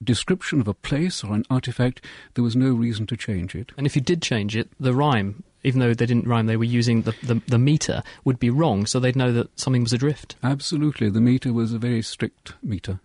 [0.04, 3.72] description of a place or an artifact, there was no reason to change it.
[3.76, 6.64] And if you did change it, the rhyme, even though they didn't rhyme, they were
[6.64, 10.36] using the, the, the meter, would be wrong, so they'd know that something was adrift.
[10.42, 11.10] Absolutely.
[11.10, 13.00] The meter was a very strict meter.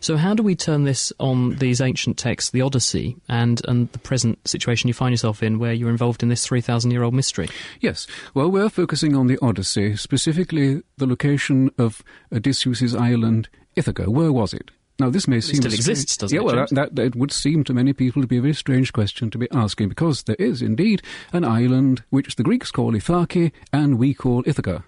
[0.00, 3.98] So, how do we turn this on these ancient texts, the Odyssey, and, and the
[3.98, 7.48] present situation you find yourself in, where you're involved in this 3,000 year old mystery?
[7.80, 8.06] Yes.
[8.34, 14.10] Well, we're focusing on the Odyssey, specifically the location of Odysseus' island, Ithaca.
[14.10, 14.70] Where was it?
[15.00, 16.44] Now, this may it seem still strange- exists, doesn't yeah, it?
[16.44, 19.30] well, that, that it would seem to many people to be a very strange question
[19.30, 21.00] to be asking, because there is indeed
[21.32, 24.84] an island which the Greeks call Ithaki and we call Ithaca.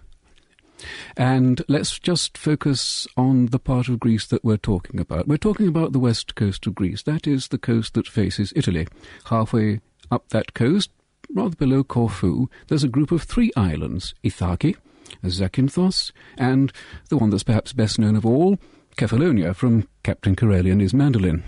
[1.16, 5.28] And let's just focus on the part of Greece that we're talking about.
[5.28, 7.02] We're talking about the west coast of Greece.
[7.02, 8.86] That is the coast that faces Italy.
[9.26, 10.90] Halfway up that coast,
[11.32, 14.76] rather below Corfu, there's a group of three islands Ithaki,
[15.24, 16.72] Zakynthos, and
[17.08, 18.58] the one that's perhaps best known of all,
[18.96, 21.42] Kephallonia, from Captain Corelli and his mandolin.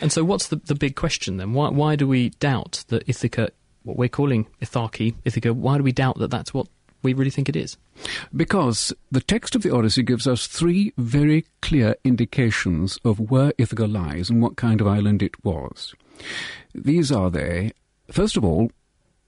[0.00, 1.52] And so, what's the, the big question then?
[1.52, 3.50] Why, why do we doubt that Ithaca,
[3.82, 6.68] what we're calling Ithaki, Ithaca, why do we doubt that that's what
[7.02, 7.76] we really think it is?
[8.34, 13.86] Because the text of the Odyssey gives us three very clear indications of where Ithaca
[13.86, 15.94] lies and what kind of island it was.
[16.74, 17.72] These are they.
[18.10, 18.70] First of all,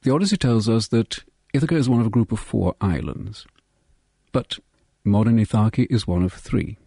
[0.03, 3.47] the Odyssey tells us that Ithaca is one of a group of four islands,
[4.33, 4.59] but
[5.05, 6.79] modern Ithaki is one of three.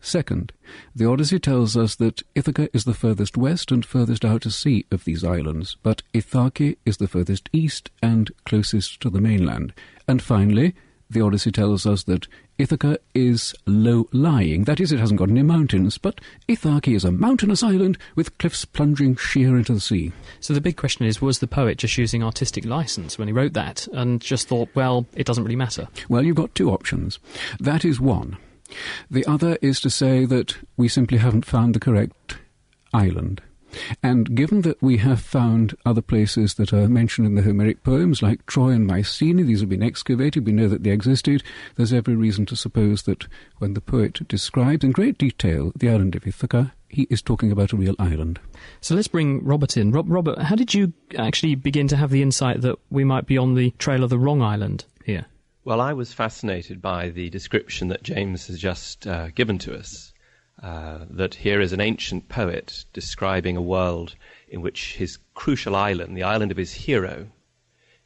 [0.00, 0.52] Second,
[0.94, 4.86] the Odyssey tells us that Ithaca is the furthest west and furthest out to sea
[4.90, 9.74] of these islands, but Ithaki is the furthest east and closest to the mainland.
[10.08, 10.74] And finally,
[11.10, 15.42] the Odyssey tells us that Ithaca is low lying, that is, it hasn't got any
[15.42, 20.12] mountains, but Ithaki is a mountainous island with cliffs plunging sheer into the sea.
[20.40, 23.54] So, the big question is was the poet just using artistic license when he wrote
[23.54, 25.88] that and just thought, well, it doesn't really matter?
[26.08, 27.18] Well, you've got two options.
[27.58, 28.36] That is one.
[29.10, 32.38] The other is to say that we simply haven't found the correct
[32.92, 33.42] island.
[34.02, 38.22] And given that we have found other places that are mentioned in the Homeric poems,
[38.22, 41.42] like Troy and Mycenae, these have been excavated, we know that they existed,
[41.76, 43.26] there's every reason to suppose that
[43.58, 47.72] when the poet describes in great detail the island of Ithaca, he is talking about
[47.72, 48.40] a real island.
[48.80, 49.92] So let's bring Robert in.
[49.92, 53.38] Rob, Robert, how did you actually begin to have the insight that we might be
[53.38, 55.26] on the trail of the wrong island here?
[55.70, 60.12] Well, I was fascinated by the description that James has just uh, given to us.
[60.60, 64.16] Uh, that here is an ancient poet describing a world
[64.48, 67.28] in which his crucial island, the island of his hero,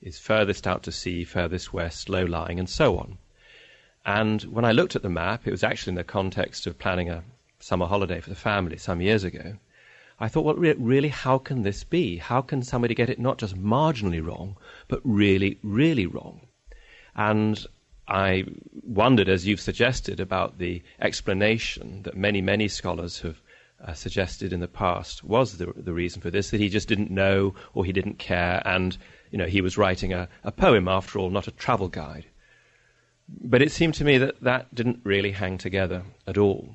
[0.02, 3.16] is furthest out to sea, furthest west, low lying, and so on.
[4.04, 7.08] And when I looked at the map, it was actually in the context of planning
[7.08, 7.24] a
[7.60, 9.56] summer holiday for the family some years ago.
[10.20, 12.18] I thought, well, re- really, how can this be?
[12.18, 16.43] How can somebody get it not just marginally wrong, but really, really wrong?
[17.16, 17.64] And
[18.08, 18.44] I
[18.82, 23.40] wondered, as you've suggested, about the explanation that many, many scholars have
[23.84, 27.10] uh, suggested in the past was the, the reason for this, that he just didn't
[27.10, 28.96] know or he didn't care, and
[29.30, 32.24] you know, he was writing a, a poem after all, not a travel guide.
[33.28, 36.74] But it seemed to me that that didn't really hang together at all.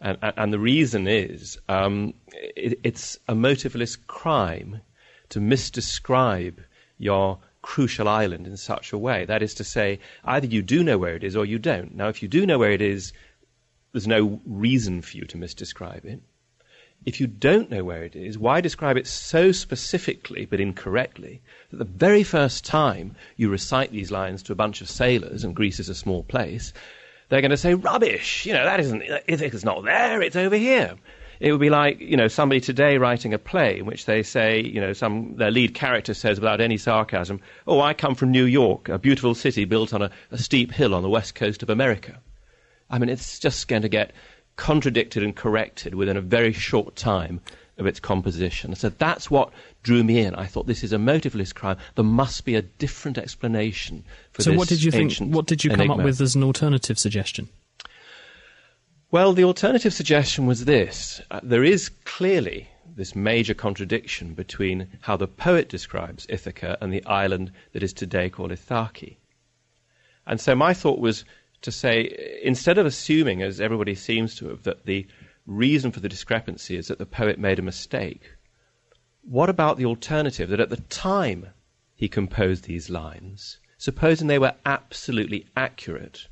[0.00, 4.80] And, and the reason is um, it, it's a motiveless crime
[5.28, 6.56] to misdescribe
[6.98, 9.24] your crucial island in such a way.
[9.24, 11.94] That is to say, either you do know where it is or you don't.
[11.94, 13.12] Now, if you do know where it is,
[13.92, 16.20] there's no reason for you to misdescribe it.
[17.04, 21.78] If you don't know where it is, why describe it so specifically but incorrectly that
[21.78, 25.80] the very first time you recite these lines to a bunch of sailors, and Greece
[25.80, 26.72] is a small place,
[27.28, 30.96] they're going to say, rubbish, you know, that isn't, it's not there, it's over here.
[31.42, 34.60] It would be like, you know, somebody today writing a play in which they say,
[34.60, 38.44] you know, some, their lead character says without any sarcasm, oh, I come from New
[38.44, 41.68] York, a beautiful city built on a, a steep hill on the west coast of
[41.68, 42.20] America.
[42.88, 44.12] I mean, it's just going to get
[44.54, 47.40] contradicted and corrected within a very short time
[47.76, 48.76] of its composition.
[48.76, 49.52] So that's what
[49.82, 50.36] drew me in.
[50.36, 51.76] I thought this is a motiveless crime.
[51.96, 55.18] There must be a different explanation for so, this what did you think?
[55.18, 55.94] What did you come enigma.
[55.96, 57.48] up with as an alternative suggestion?
[59.12, 61.20] Well, the alternative suggestion was this.
[61.30, 67.04] Uh, there is clearly this major contradiction between how the poet describes Ithaca and the
[67.04, 69.18] island that is today called Ithaki.
[70.26, 71.26] And so my thought was
[71.60, 75.06] to say, instead of assuming, as everybody seems to have, that the
[75.46, 78.32] reason for the discrepancy is that the poet made a mistake,
[79.20, 81.48] what about the alternative that at the time
[81.94, 86.28] he composed these lines, supposing they were absolutely accurate,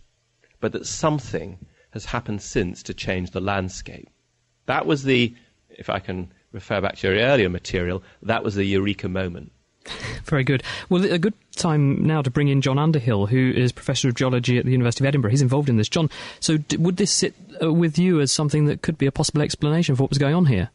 [0.61, 1.59] but that something
[1.91, 4.09] has happened since to change the landscape?
[4.67, 5.35] That was the,
[5.71, 9.53] if I can refer back to your earlier material, that was the eureka moment.
[10.25, 10.63] Very good.
[10.89, 14.59] Well, a good time now to bring in John Underhill, who is Professor of Geology
[14.59, 15.31] at the University of Edinburgh.
[15.31, 15.89] He's involved in this.
[15.89, 19.13] John, so d- would this sit uh, with you as something that could be a
[19.13, 20.71] possible explanation for what was going on here?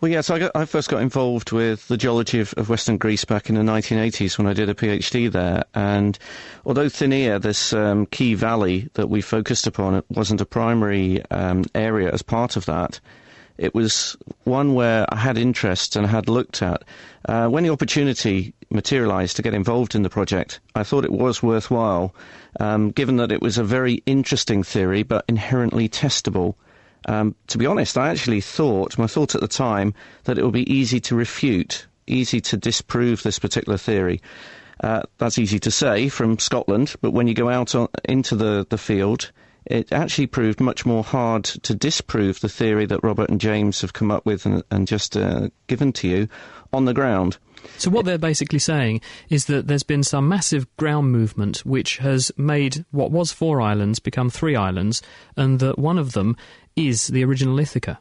[0.00, 3.26] Well, yes, I, got, I, first got involved with the geology of, of, Western Greece
[3.26, 5.64] back in the 1980s when I did a PhD there.
[5.74, 6.18] And
[6.64, 11.66] although Thinia, this um, key valley that we focused upon, it wasn't a primary um,
[11.74, 12.98] area as part of that,
[13.58, 16.82] it was one where I had interest and had looked at.
[17.28, 21.42] Uh, when the opportunity materialised to get involved in the project, I thought it was
[21.42, 22.14] worthwhile,
[22.58, 26.54] um, given that it was a very interesting theory but inherently testable.
[27.06, 29.94] Um, to be honest, I actually thought, my thought at the time,
[30.24, 34.20] that it would be easy to refute, easy to disprove this particular theory.
[34.82, 38.66] Uh, that's easy to say from Scotland, but when you go out on, into the,
[38.70, 39.30] the field,
[39.66, 43.92] it actually proved much more hard to disprove the theory that Robert and James have
[43.92, 46.28] come up with and, and just uh, given to you
[46.72, 47.36] on the ground.
[47.76, 52.32] So what they're basically saying is that there's been some massive ground movement which has
[52.38, 55.02] made what was four islands become three islands,
[55.36, 56.36] and that one of them
[56.76, 57.98] is the original Ithaca.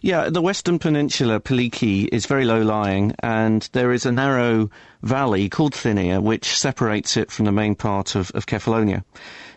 [0.00, 4.68] Yeah, the Western Peninsula, Paliki, is very low lying, and there is a narrow
[5.02, 9.02] valley called Thinia which separates it from the main part of, of Kephallonia.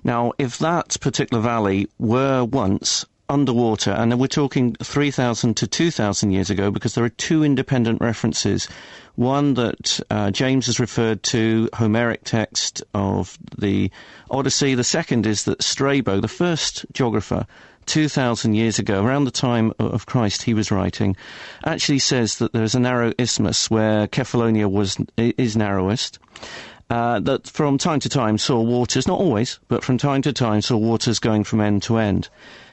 [0.05, 6.49] Now, if that particular valley were once underwater, and we're talking 3,000 to 2,000 years
[6.49, 8.69] ago, because there are two independent references.
[9.15, 13.91] One that uh, James has referred to, Homeric text of the
[14.29, 14.75] Odyssey.
[14.75, 17.45] The second is that Strabo, the first geographer,
[17.87, 21.15] 2,000 years ago, around the time of Christ he was writing,
[21.65, 26.19] actually says that there's a narrow isthmus where Kephallonia was, is narrowest.
[26.89, 30.61] Uh, that from time to time saw waters, not always, but from time to time
[30.61, 32.29] saw waters going from end to end.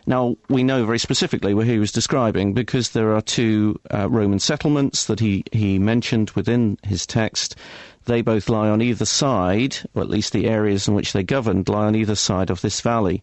[0.06, 4.38] Now, we know very specifically where he was describing because there are two uh, Roman
[4.38, 7.56] settlements that he, he mentioned within his text.
[8.04, 11.68] They both lie on either side, or at least the areas in which they governed
[11.68, 13.22] lie on either side of this valley.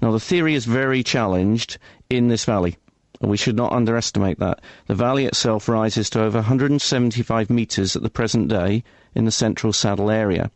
[0.00, 1.78] Now, the theory is very challenged
[2.08, 2.76] in this valley.
[3.20, 4.62] And we should not underestimate that.
[4.86, 8.82] The valley itself rises to over 175 metres at the present day
[9.14, 10.50] in the central saddle area.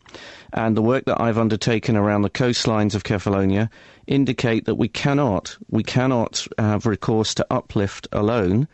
[0.52, 3.68] And the work that I've undertaken around the coastlines of Kephallonia
[4.06, 8.66] indicate that we cannot, we cannot have recourse to uplift alone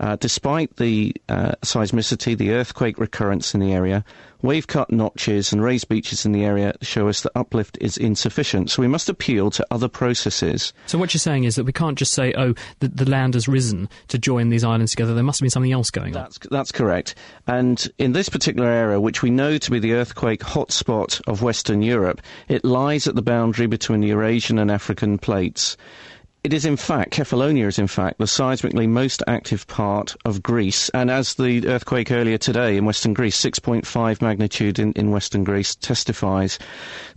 [0.00, 4.04] uh, despite the uh, seismicity, the earthquake recurrence in the area,
[4.42, 8.70] wave cut notches and raised beaches in the area show us that uplift is insufficient.
[8.70, 10.72] So we must appeal to other processes.
[10.86, 13.48] So what you're saying is that we can't just say, oh, the, the land has
[13.48, 15.14] risen to join these islands together.
[15.14, 16.48] There must have been something else going that's, on.
[16.50, 17.14] That's correct.
[17.46, 21.82] And in this particular area, which we know to be the earthquake hotspot of Western
[21.82, 25.76] Europe, it lies at the boundary between the Eurasian and African plates.
[26.46, 30.88] It is in fact, Kefalonia is in fact the seismically most active part of Greece.
[30.90, 35.74] And as the earthquake earlier today in Western Greece, 6.5 magnitude in, in Western Greece
[35.74, 36.60] testifies,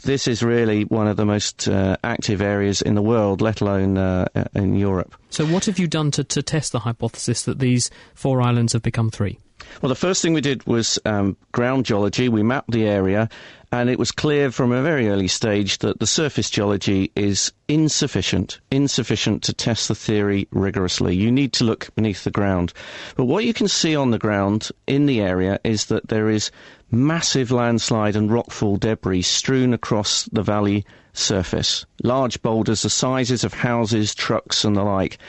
[0.03, 3.99] this is really one of the most uh, active areas in the world, let alone
[3.99, 4.25] uh,
[4.55, 5.13] in Europe.
[5.29, 8.81] So what have you done to, to test the hypothesis that these four islands have
[8.81, 9.37] become three?
[9.81, 12.29] Well, the first thing we did was um, ground geology.
[12.29, 13.29] We mapped the area
[13.71, 18.59] and it was clear from a very early stage that the surface geology is insufficient,
[18.71, 21.15] insufficient to test the theory rigorously.
[21.15, 22.73] You need to look beneath the ground.
[23.15, 26.49] But what you can see on the ground in the area is that there is
[26.89, 31.85] massive landslide and rockfall debris strewn across the valley surface.
[32.03, 35.19] Large boulders the sizes of houses, trucks, and the like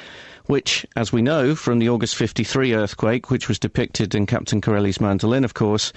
[0.47, 5.01] which, as we know from the August 53 earthquake, which was depicted in Captain Corelli's
[5.01, 5.93] Mandolin, of course,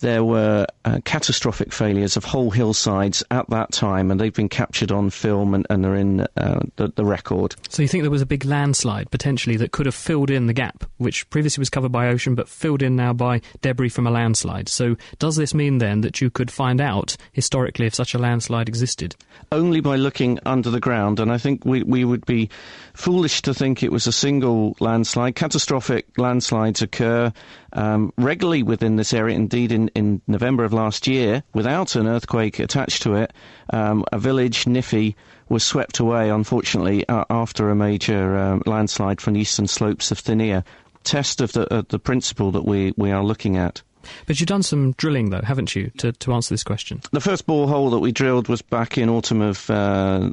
[0.00, 4.92] there were uh, catastrophic failures of whole hillsides at that time, and they've been captured
[4.92, 7.56] on film and, and are in uh, the, the, record.
[7.68, 10.52] So you think there was a big landslide potentially that could have filled in the
[10.52, 14.10] gap, which previously was covered by ocean, but filled in now by debris from a
[14.10, 14.68] landslide.
[14.68, 18.68] So does this mean then that you could find out historically if such a landslide
[18.68, 19.16] existed?
[19.50, 22.50] Only by looking under the ground, and I think we, we would be
[22.94, 25.34] foolish to think it was a single landslide.
[25.34, 27.32] Catastrophic landslides occur
[27.72, 29.36] um, regularly within this area.
[29.36, 33.32] Indeed, in, in November of last year, without an earthquake attached to it,
[33.72, 35.14] um, a village, Nifi,
[35.48, 40.20] was swept away, unfortunately, uh, after a major uh, landslide from the eastern slopes of
[40.20, 40.64] Thinia.
[41.04, 43.82] Test of the, uh, the principle that we, we are looking at.
[44.26, 47.00] But you've done some drilling, though, haven't you, to, to answer this question?
[47.12, 50.32] The first borehole that we drilled was back in autumn of uh,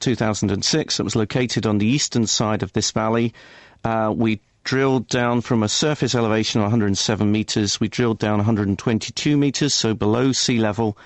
[0.00, 1.00] 2006.
[1.00, 3.34] It was located on the eastern side of this valley.
[3.84, 7.80] Uh, we drilled down from a surface elevation of 107 metres.
[7.80, 10.96] We drilled down 122 metres, so below sea level.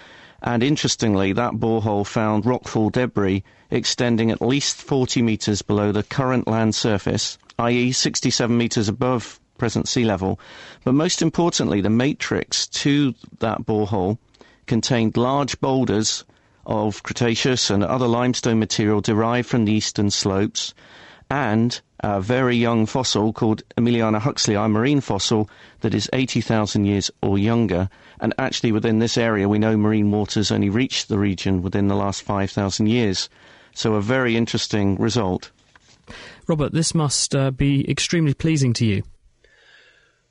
[0.42, 6.46] And interestingly, that borehole found rockfall debris extending at least 40 metres below the current
[6.46, 10.38] land surface, i.e., 67 metres above present sea level.
[10.84, 14.18] But most importantly, the matrix to that borehole
[14.66, 16.24] contained large boulders
[16.66, 20.74] of Cretaceous and other limestone material derived from the eastern slopes
[21.30, 25.48] and a very young fossil called Emiliania huxleyi, a marine fossil
[25.80, 27.88] that is 80,000 years or younger.
[28.20, 31.96] And actually, within this area, we know marine waters only reached the region within the
[31.96, 33.28] last 5,000 years.
[33.74, 35.50] So, a very interesting result.
[36.46, 39.02] Robert, this must uh, be extremely pleasing to you.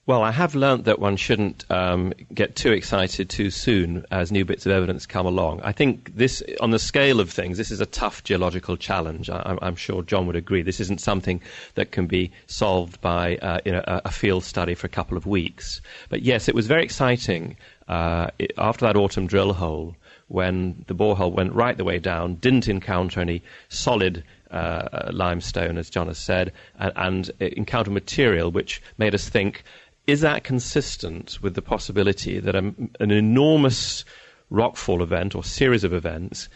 [0.07, 4.45] Well, I have learnt that one shouldn't um, get too excited too soon as new
[4.45, 5.61] bits of evidence come along.
[5.63, 9.31] I think this, on the scale of things, this is a tough geological challenge.
[9.31, 10.61] I, am sure John would agree.
[10.61, 11.41] This isn't something
[11.73, 15.25] that can be solved by uh, you know, a, field study for a couple of
[15.25, 15.81] weeks.
[16.09, 18.27] But yes, it was very exciting uh,
[18.59, 19.95] after that autumn drill hole
[20.27, 25.89] when the borehole went right the way down, didn't encounter any solid uh, limestone, as
[25.89, 29.63] John has said, and, and encountered material which made us think
[30.07, 34.05] is that consistent with the possibility that a, an enormous
[34.51, 36.47] rockfall event or series of events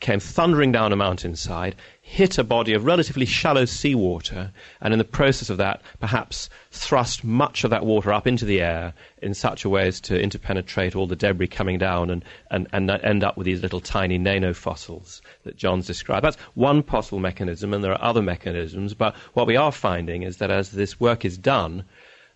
[0.00, 5.04] came thundering down a mountainside, hit a body of relatively shallow seawater, and in the
[5.04, 8.92] process of that, perhaps thrust much of that water up into the air
[9.22, 12.90] in such a way as to interpenetrate all the debris coming down and, and, and
[12.90, 16.24] end up with these little tiny nanofossils that John's described.
[16.24, 20.36] That's one possible mechanism, and there are other mechanisms, but what we are finding is
[20.36, 21.84] that as this work is done,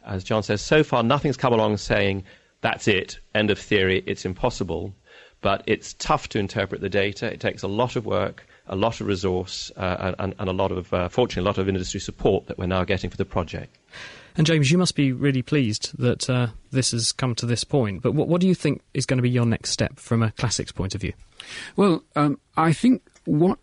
[0.08, 2.24] as John says, so far nothing's come along saying
[2.60, 4.94] that's it, end of theory, it's impossible.
[5.40, 7.32] But it's tough to interpret the data.
[7.32, 10.72] It takes a lot of work, a lot of resource, uh, and, and, a lot
[10.72, 13.78] of, uh, fortunately, a lot of industry support that we're now getting for the project.
[14.36, 18.02] And James, you must be really pleased that uh, this has come to this point.
[18.02, 20.32] But what, what, do you think is going to be your next step from a
[20.32, 21.12] classics point of view?
[21.76, 23.58] Well, um, I think what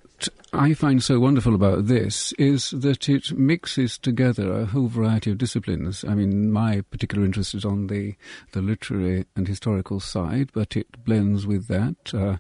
[0.53, 5.38] I find so wonderful about this is that it mixes together a whole variety of
[5.38, 6.05] disciplines.
[6.05, 8.16] I mean, my particular interest is on the,
[8.53, 12.38] the literary and historical side, but it blends with that uh,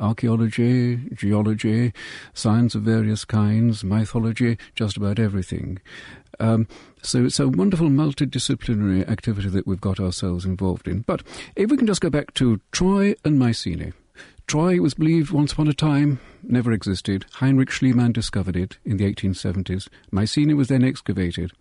[0.00, 1.92] archaeology, geology,
[2.32, 5.78] science of various kinds, mythology, just about everything.
[6.40, 6.68] Um,
[7.02, 11.02] so it's a wonderful multidisciplinary activity that we've got ourselves involved in.
[11.02, 11.22] But
[11.54, 13.92] if we can just go back to Troy and Mycenae.
[14.48, 17.26] Troy was believed once upon a time never existed.
[17.34, 19.88] Heinrich Schliemann discovered it in the 1870s.
[20.10, 21.52] Mycenae was then excavated.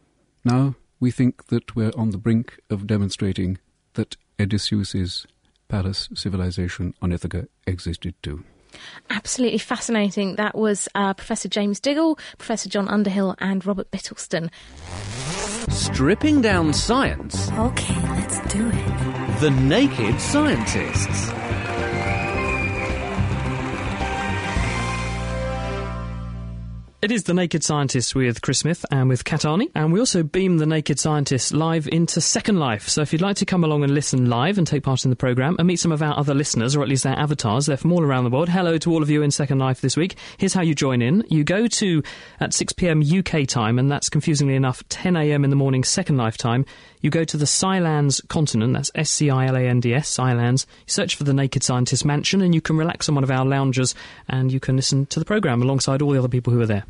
[0.46, 3.58] Now we think that we're on the brink of demonstrating
[3.96, 5.28] that Odysseus's
[5.68, 8.46] palace civilization on Ithaca existed too.
[9.10, 10.36] Absolutely fascinating.
[10.38, 14.50] That was uh, Professor James Diggle, Professor John Underhill, and Robert Bittlestone.
[15.70, 17.52] Stripping down science.
[17.52, 19.40] Okay, let's do it.
[19.42, 21.47] The Naked Scientists.
[27.08, 29.72] It is The Naked Scientists with Chris Smith and with Kat Arney.
[29.74, 32.90] And we also beam The Naked Scientists live into Second Life.
[32.90, 35.16] So if you'd like to come along and listen live and take part in the
[35.16, 37.94] programme and meet some of our other listeners, or at least their avatars, they're from
[37.94, 38.50] all around the world.
[38.50, 40.18] Hello to all of you in Second Life this week.
[40.38, 41.24] Here's how you join in.
[41.30, 42.04] You go to,
[42.42, 46.66] at 6pm UK time, and that's confusingly enough, 10am in the morning Second Life time.
[47.00, 50.10] You go to the Scilands continent, that's S C I L A N D S,
[50.10, 50.66] Scilands.
[50.80, 53.46] You search for the Naked Scientist Mansion, and you can relax on one of our
[53.46, 53.96] lounges
[54.28, 56.84] and you can listen to the programme alongside all the other people who are there.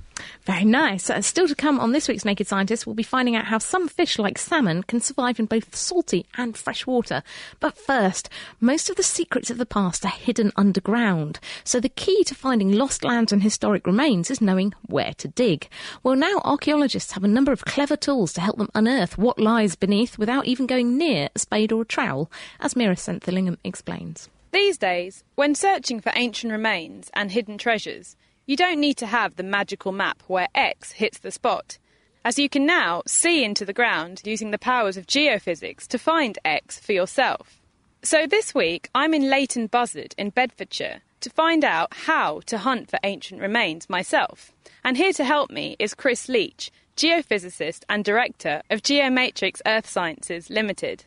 [0.43, 1.09] Very nice.
[1.09, 3.87] Uh, still to come on this week's Naked Scientist, we'll be finding out how some
[3.87, 7.21] fish, like salmon, can survive in both salty and fresh water.
[7.59, 11.39] But first, most of the secrets of the past are hidden underground.
[11.63, 15.67] So the key to finding lost lands and historic remains is knowing where to dig.
[16.03, 19.75] Well, now archaeologists have a number of clever tools to help them unearth what lies
[19.75, 24.29] beneath without even going near a spade or a trowel, as Meera Senthilingam explains.
[24.51, 28.15] These days, when searching for ancient remains and hidden treasures,
[28.47, 31.77] you don't need to have the magical map where X hits the spot,
[32.23, 36.39] as you can now see into the ground using the powers of geophysics to find
[36.45, 37.61] X for yourself.
[38.03, 42.89] So this week, I'm in Leighton Buzzard in Bedfordshire to find out how to hunt
[42.89, 44.53] for ancient remains myself.
[44.81, 50.49] And here to help me is Chris Leach, geophysicist and director of Geomatrix Earth Sciences
[50.49, 51.03] Limited.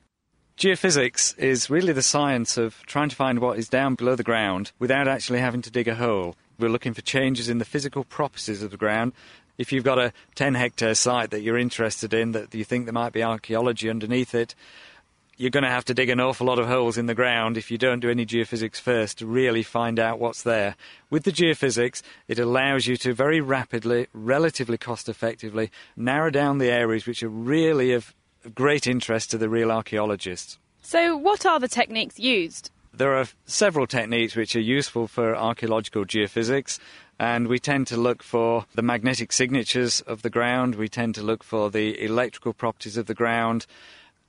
[0.59, 4.73] Geophysics is really the science of trying to find what is down below the ground
[4.79, 6.37] without actually having to dig a hole.
[6.61, 9.13] We're looking for changes in the physical properties of the ground.
[9.59, 12.93] If you've got a 10 hectare site that you're interested in, that you think there
[12.93, 14.55] might be archaeology underneath it,
[15.41, 17.71] you're going to have to dig an awful lot of holes in the ground if
[17.71, 20.77] you don't do any geophysics first to really find out what's there.
[21.09, 26.71] With the geophysics, it allows you to very rapidly, relatively cost effectively, narrow down the
[26.71, 28.15] areas which are really of
[28.55, 30.59] great interest to the real archaeologists.
[30.83, 32.71] So, what are the techniques used?
[32.93, 36.79] There are several techniques which are useful for archaeological geophysics,
[37.19, 41.23] and we tend to look for the magnetic signatures of the ground, we tend to
[41.23, 43.67] look for the electrical properties of the ground,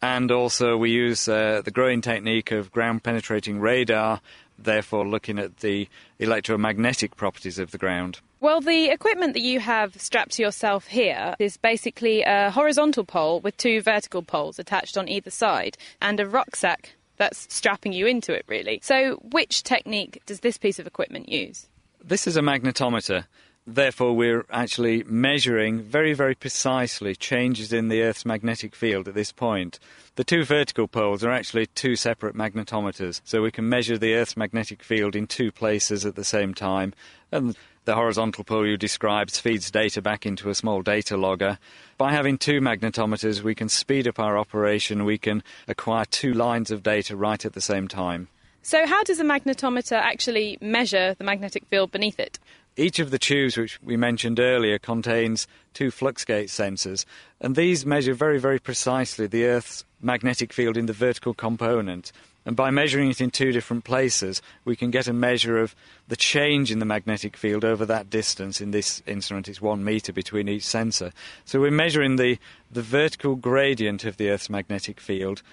[0.01, 4.20] And also, we use uh, the growing technique of ground penetrating radar,
[4.57, 5.88] therefore, looking at the
[6.18, 8.20] electromagnetic properties of the ground.
[8.39, 13.41] Well, the equipment that you have strapped to yourself here is basically a horizontal pole
[13.41, 18.34] with two vertical poles attached on either side and a rucksack that's strapping you into
[18.34, 18.80] it, really.
[18.82, 21.67] So, which technique does this piece of equipment use?
[22.03, 23.26] This is a magnetometer.
[23.67, 29.32] Therefore, we're actually measuring very, very precisely changes in the Earth's magnetic field at this
[29.32, 29.78] point.
[30.15, 34.36] The two vertical poles are actually two separate magnetometers, so we can measure the Earth's
[34.36, 36.91] magnetic field in two places at the same time.
[37.32, 37.55] And
[37.86, 41.57] the horizontal pole you described feeds data back into a small data logger.
[41.97, 46.71] By having two magnetometers, we can speed up our operation, we can acquire two lines
[46.71, 48.27] of data right at the same time.
[48.63, 52.38] So, how does a magnetometer actually measure the magnetic field beneath it?
[52.77, 57.05] Each of the tubes, which we mentioned earlier, contains two fluxgate sensors,
[57.39, 62.11] and these measure very, very precisely the Earth's magnetic field in the vertical component.
[62.46, 65.76] And by measuring it in two different places, we can get a measure of
[66.08, 68.60] the change in the magnetic field over that distance.
[68.62, 71.12] In this instrument, it's one metre between each sensor.
[71.46, 72.39] So we're measuring the,
[72.72, 75.44] the vertical gradient of the Earth's magnetic field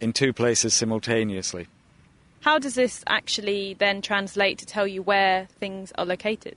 [0.00, 1.66] in two places simultaneously.
[2.40, 6.56] How does this actually then translate to tell you where things are located?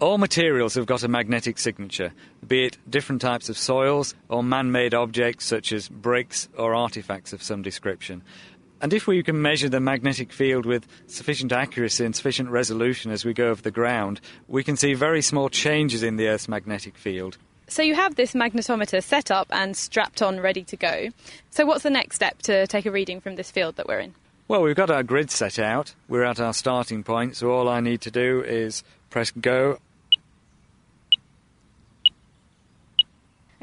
[0.00, 2.12] All materials have got a magnetic signature,
[2.46, 7.34] be it different types of soils or man made objects such as bricks or artifacts
[7.34, 8.22] of some description.
[8.80, 13.24] And if we can measure the magnetic field with sufficient accuracy and sufficient resolution as
[13.24, 16.96] we go over the ground, we can see very small changes in the Earth's magnetic
[16.96, 17.36] field.
[17.68, 21.08] So you have this magnetometer set up and strapped on, ready to go.
[21.50, 24.14] So what's the next step to take a reading from this field that we're in?
[24.48, 25.94] Well, we've got our grid set out.
[26.08, 29.78] We're at our starting point, so all I need to do is press go.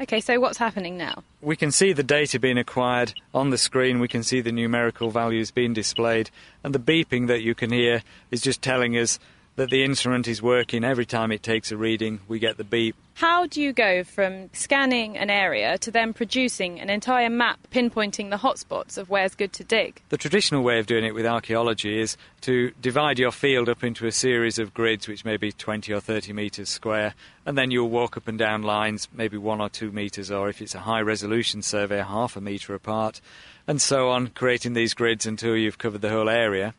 [0.00, 1.24] Okay, so what's happening now?
[1.40, 5.10] We can see the data being acquired on the screen, we can see the numerical
[5.10, 6.30] values being displayed,
[6.62, 9.18] and the beeping that you can hear is just telling us
[9.58, 10.84] that the instrument is working.
[10.84, 12.94] Every time it takes a reading, we get the beep.
[13.14, 18.30] How do you go from scanning an area to then producing an entire map pinpointing
[18.30, 20.00] the hotspots of where's good to dig?
[20.10, 24.06] The traditional way of doing it with archaeology is to divide your field up into
[24.06, 27.90] a series of grids, which may be 20 or 30 metres square, and then you'll
[27.90, 31.00] walk up and down lines, maybe one or two metres, or if it's a high
[31.00, 33.20] resolution survey, half a metre apart,
[33.66, 36.74] and so on, creating these grids until you've covered the whole area.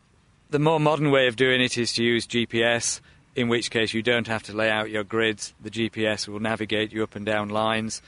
[0.52, 3.02] The more modern way of doing it is to use GPS,
[3.36, 5.54] in which case you don't have to lay out your grids.
[5.62, 8.02] The GPS will navigate you up and down lines.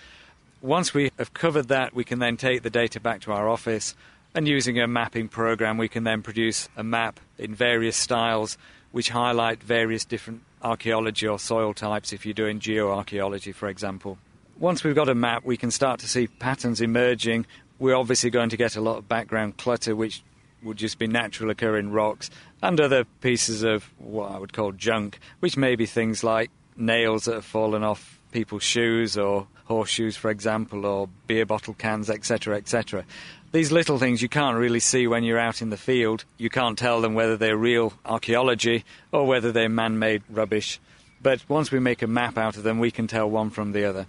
[0.59, 3.93] Once we have covered that, we can then take the data back to our office,
[4.33, 8.57] and using a mapping program, we can then produce a map in various styles
[8.91, 14.17] which highlight various different archaeology or soil types if you're doing geoarchaeology, for example.
[14.57, 17.45] Once we've got a map, we can start to see patterns emerging.
[17.77, 20.23] We're obviously going to get a lot of background clutter, which
[20.63, 22.29] would just be natural occurring rocks
[22.61, 27.25] and other pieces of what I would call junk, which may be things like nails
[27.25, 32.57] that have fallen off people's shoes or horseshoes, for example, or beer bottle cans, etc.,
[32.57, 33.05] etc.
[33.51, 36.23] These little things you can't really see when you're out in the field.
[36.37, 40.79] You can't tell them whether they're real archaeology or whether they're man made rubbish.
[41.21, 43.85] But once we make a map out of them, we can tell one from the
[43.85, 44.07] other.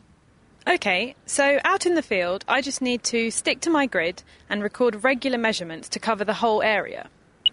[0.67, 4.63] Okay, so out in the field, I just need to stick to my grid and
[4.63, 7.09] record regular measurements to cover the whole area.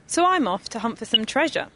[0.05, 1.69] So I'm off to hunt for some treasure.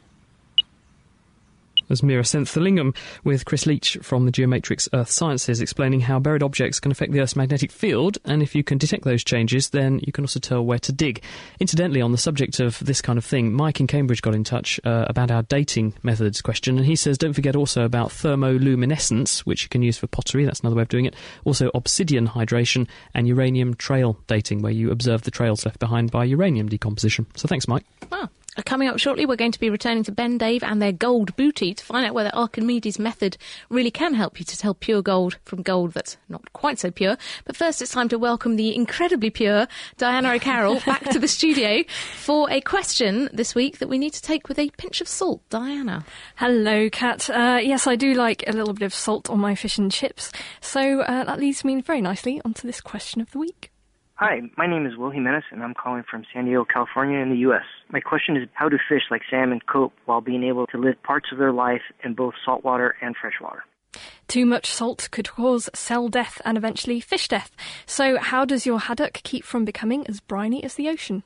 [1.90, 6.80] As Meera Senthilingam with Chris Leach from the Geomatrix Earth Sciences explaining how buried objects
[6.80, 10.12] can affect the Earth's magnetic field, and if you can detect those changes, then you
[10.12, 11.22] can also tell where to dig.
[11.60, 14.80] Incidentally, on the subject of this kind of thing, Mike in Cambridge got in touch
[14.84, 19.64] uh, about our dating methods question, and he says don't forget also about thermoluminescence, which
[19.64, 21.16] you can use for pottery, that's another way of doing it,
[21.46, 26.24] also obsidian hydration, and uranium trail dating, where you observe the trails left behind by
[26.24, 27.26] uranium decomposition.
[27.36, 27.86] So thanks, Mike.
[28.12, 28.30] Ah.
[28.66, 31.74] Coming up shortly, we're going to be returning to Ben Dave and their gold booty
[31.74, 33.36] to find out whether Archimedes' method
[33.70, 37.18] really can help you to tell pure gold from gold that's not quite so pure.
[37.46, 41.84] But first, it's time to welcome the incredibly pure Diana O'Carroll back to the studio
[42.16, 45.42] for a question this week that we need to take with a pinch of salt.
[45.50, 46.06] Diana.
[46.36, 47.30] Hello, Kat.
[47.32, 50.32] Uh, yes, I do like a little bit of salt on my fish and chips.
[50.62, 53.73] So uh, that leads me very nicely onto this question of the week.
[54.26, 57.44] Hi, my name is Will Jimenez, and I'm calling from San Diego, California, in the
[57.52, 57.66] U.S.
[57.92, 61.28] My question is how do fish like salmon cope while being able to live parts
[61.34, 63.66] of their life in both saltwater and freshwater?
[64.30, 67.52] Too much salt could cause cell death and eventually fish death.
[67.86, 71.24] So, how does your haddock keep from becoming as briny as the ocean?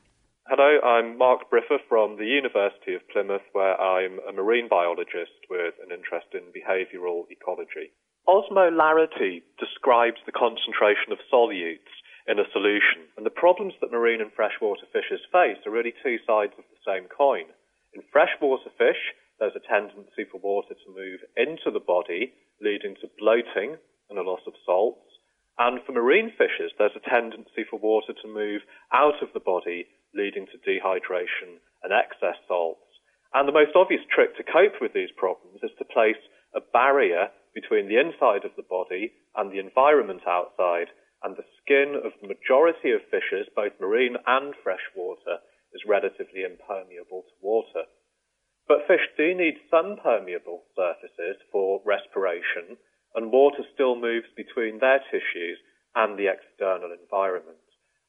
[0.48, 5.76] Hello, I'm Mark Briffa from the University of Plymouth, where I'm a marine biologist with
[5.86, 7.94] an interest in behavioural ecology.
[8.28, 11.94] Osmolarity describes the concentration of solutes
[12.28, 13.08] in a solution.
[13.16, 16.84] And the problems that marine and freshwater fishes face are really two sides of the
[16.84, 17.48] same coin.
[17.96, 23.10] In freshwater fish, there's a tendency for water to move into the body, leading to
[23.18, 23.78] bloating
[24.10, 25.08] and a loss of salts.
[25.58, 28.62] And for marine fishes, there's a tendency for water to move
[28.94, 32.82] out of the body, leading to dehydration and excess salts.
[33.34, 36.22] And the most obvious trick to cope with these problems is to place
[36.56, 40.88] a barrier between the inside of the body and the environment outside.
[41.24, 45.40] And the skin of the majority of fishes, both marine and freshwater,
[45.74, 47.84] is relatively impermeable to water.
[48.68, 52.78] But fish do need some permeable surfaces for respiration,
[53.16, 55.58] and water still moves between their tissues
[55.96, 57.58] and the external environment.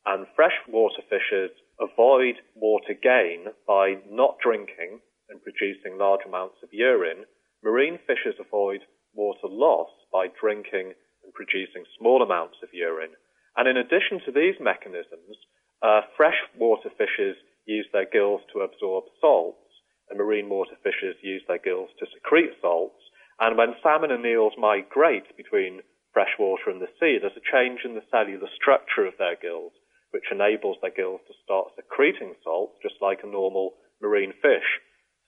[0.04, 1.50] And freshwater fishes
[1.80, 7.24] avoid water gain by not drinking and producing large amounts of urine.
[7.62, 8.80] Marine fishes avoid
[9.14, 10.94] water loss by drinking
[11.35, 13.14] producing small amounts of urine.
[13.57, 15.37] And in addition to these mechanisms,
[15.83, 19.68] uh, freshwater fishes use their gills to absorb salts,
[20.09, 23.03] and marine water fishes use their gills to secrete salts.
[23.41, 27.95] And when salmon and eels migrate between freshwater and the sea, there's a change in
[27.95, 29.72] the cellular structure of their gills,
[30.11, 34.81] which enables their gills to start secreting salts, just like a normal marine fish.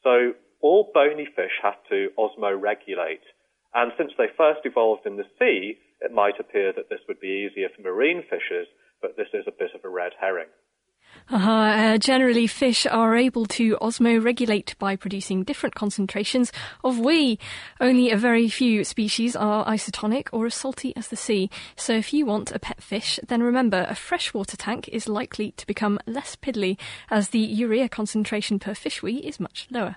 [0.03, 3.25] So all bony fish have to osmoregulate.
[3.75, 7.47] And since they first evolved in the sea, it might appear that this would be
[7.47, 8.67] easier for marine fishes,
[9.01, 10.49] but this is a bit of a red herring.
[11.29, 11.51] Uh-huh.
[11.51, 16.53] Uh, generally, fish are able to osmoregulate by producing different concentrations
[16.83, 17.39] of wee.
[17.81, 21.51] Only a very few species are isotonic or as salty as the sea.
[21.77, 25.67] So, if you want a pet fish, then remember a freshwater tank is likely to
[25.67, 26.79] become less piddly
[27.11, 29.97] as the urea concentration per fish wee is much lower.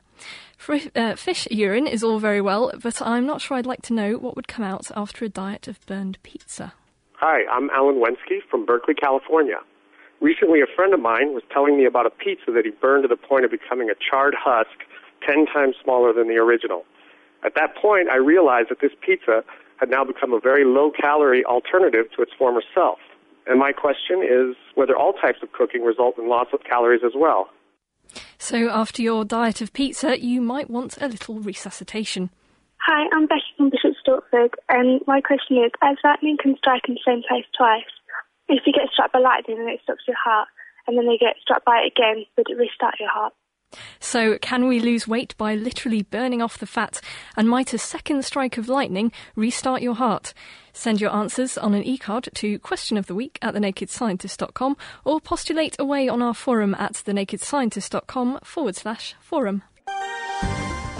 [0.96, 4.14] uh, fish urine is all very well, but I'm not sure I'd like to know
[4.18, 6.74] what would come out after a diet of burned pizza.
[7.14, 9.58] Hi, I'm Alan Wensky from Berkeley, California.
[10.24, 13.10] Recently, a friend of mine was telling me about a pizza that he burned to
[13.10, 14.72] the point of becoming a charred husk
[15.28, 16.86] 10 times smaller than the original.
[17.44, 19.44] At that point, I realized that this pizza
[19.76, 23.00] had now become a very low calorie alternative to its former self.
[23.48, 27.12] And my question is whether all types of cooking result in loss of calories as
[27.14, 27.50] well.
[28.38, 32.30] So, after your diet of pizza, you might want a little resuscitation.
[32.88, 36.84] Hi, I'm Becky from Bishop Stortford, and um, my question is as lightning can strike
[36.88, 37.92] in the same place twice,
[38.48, 40.48] if you get struck by lightning and it stops your heart,
[40.88, 43.34] and then they get struck by it again, would it restart your heart?
[44.00, 47.02] So, can we lose weight by literally burning off the fat?
[47.36, 50.34] And might a second strike of lightning restart your heart?
[50.74, 55.76] Send your answers on an e-card to question of the week at thenakedscientist.com or postulate
[55.80, 59.64] away on our forum at thenakedscientist.com forward slash forum.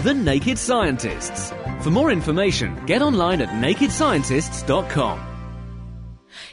[0.02, 1.52] The Naked Scientists.
[1.80, 5.33] For more information, get online at nakedscientists.com.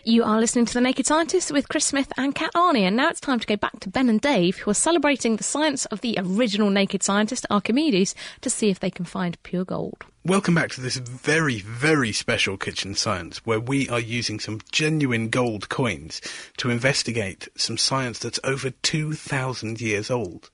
[0.04, 3.10] You are listening to The Naked Scientist with Chris Smith and Kat Arney, and now
[3.10, 6.02] it's time to go back to Ben and Dave, who are celebrating the science of
[6.02, 10.04] the original naked scientist, Archimedes, to see if they can find pure gold.
[10.26, 15.30] Welcome back to this very, very special kitchen science where we are using some genuine
[15.30, 16.20] gold coins
[16.58, 20.50] to investigate some science that's over 2,000 years old.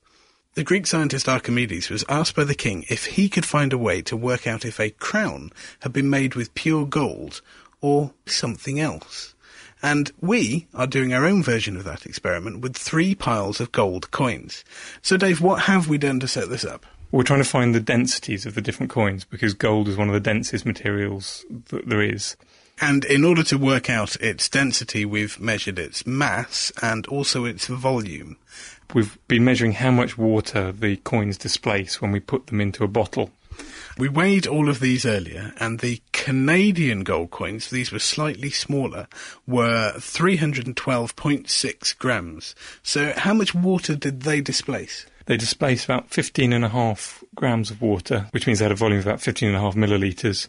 [0.56, 4.02] The Greek scientist Archimedes was asked by the king if he could find a way
[4.02, 7.40] to work out if a crown had been made with pure gold
[7.80, 9.34] or something else.
[9.82, 14.10] And we are doing our own version of that experiment with three piles of gold
[14.10, 14.64] coins.
[15.02, 16.84] So, Dave, what have we done to set this up?
[17.10, 20.14] We're trying to find the densities of the different coins because gold is one of
[20.14, 22.36] the densest materials that there is.
[22.80, 27.66] And in order to work out its density, we've measured its mass and also its
[27.66, 28.36] volume.
[28.94, 32.88] We've been measuring how much water the coins displace when we put them into a
[32.88, 33.30] bottle.
[33.98, 39.08] We weighed all of these earlier, and the Canadian gold coins, these were slightly smaller,
[39.44, 42.54] were 312.6 grams.
[42.84, 45.04] So, how much water did they displace?
[45.26, 49.18] They displaced about 15.5 grams of water, which means they had a volume of about
[49.18, 50.46] 15.5 millilitres.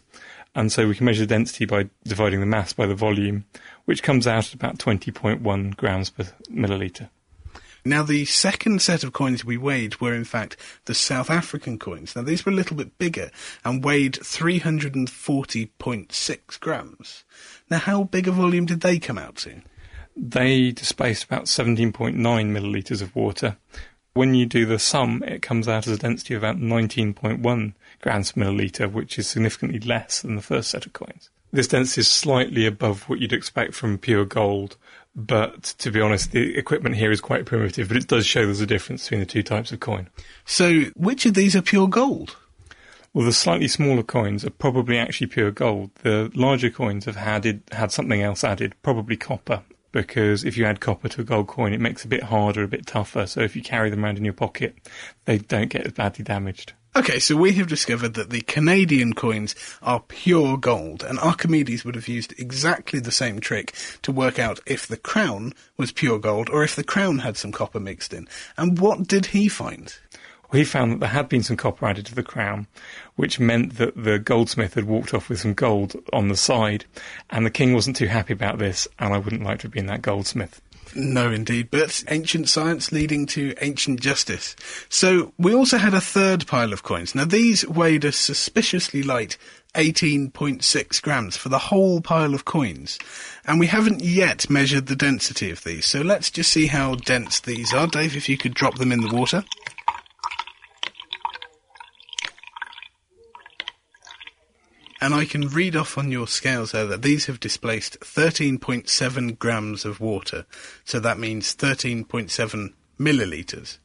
[0.54, 3.46] And so we can measure the density by dividing the mass by the volume,
[3.84, 7.08] which comes out at about 20.1 grams per millilitre.
[7.84, 12.14] Now, the second set of coins we weighed were, in fact, the South African coins.
[12.14, 13.30] Now, these were a little bit bigger
[13.64, 17.24] and weighed 340.6 grams.
[17.70, 19.62] Now, how big a volume did they come out to?
[20.16, 23.56] They displaced about 17.9 millilitres of water.
[24.12, 28.32] When you do the sum, it comes out as a density of about 19.1 grams
[28.32, 31.30] per millilitre, which is significantly less than the first set of coins.
[31.52, 34.76] This density is slightly above what you'd expect from pure gold,
[35.14, 38.60] but to be honest, the equipment here is quite primitive, but it does show there's
[38.60, 40.08] a difference between the two types of coin.
[40.44, 42.36] So, which of these are pure gold?
[43.12, 45.90] Well, the slightly smaller coins are probably actually pure gold.
[46.02, 49.62] The larger coins have had, had something else added, probably copper.
[49.92, 52.62] because if you add copper to a gold coin, it makes it a bit harder,
[52.62, 53.26] a bit tougher.
[53.26, 54.76] So if you carry them around in your pocket,
[55.24, 56.72] they don't get as badly damaged.
[56.96, 61.94] Okay, so we have discovered that the Canadian coins are pure gold, and Archimedes would
[61.94, 63.72] have used exactly the same trick
[64.02, 67.52] to work out if the crown was pure gold or if the crown had some
[67.52, 68.26] copper mixed in.
[68.56, 69.94] And what did he find?
[70.50, 72.66] Well, he found that there had been some copper added to the crown,
[73.14, 76.86] which meant that the goldsmith had walked off with some gold on the side,
[77.30, 79.86] and the king wasn't too happy about this, and I wouldn't like to have been
[79.86, 80.60] that goldsmith.
[80.94, 84.56] No, indeed, but ancient science leading to ancient justice.
[84.88, 87.14] So we also had a third pile of coins.
[87.14, 89.36] Now these weighed a suspiciously light
[89.74, 92.98] 18.6 grams for the whole pile of coins.
[93.44, 95.86] And we haven't yet measured the density of these.
[95.86, 97.86] So let's just see how dense these are.
[97.86, 99.44] Dave, if you could drop them in the water.
[105.00, 109.84] And I can read off on your scales there that these have displaced 13.7 grams
[109.84, 110.44] of water.
[110.84, 113.78] So that means 13.7 millilitres.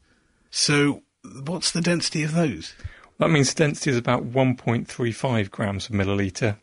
[0.50, 1.02] So
[1.44, 2.74] what's the density of those?
[3.18, 6.56] That means density is about 1.35 grams per milliliter,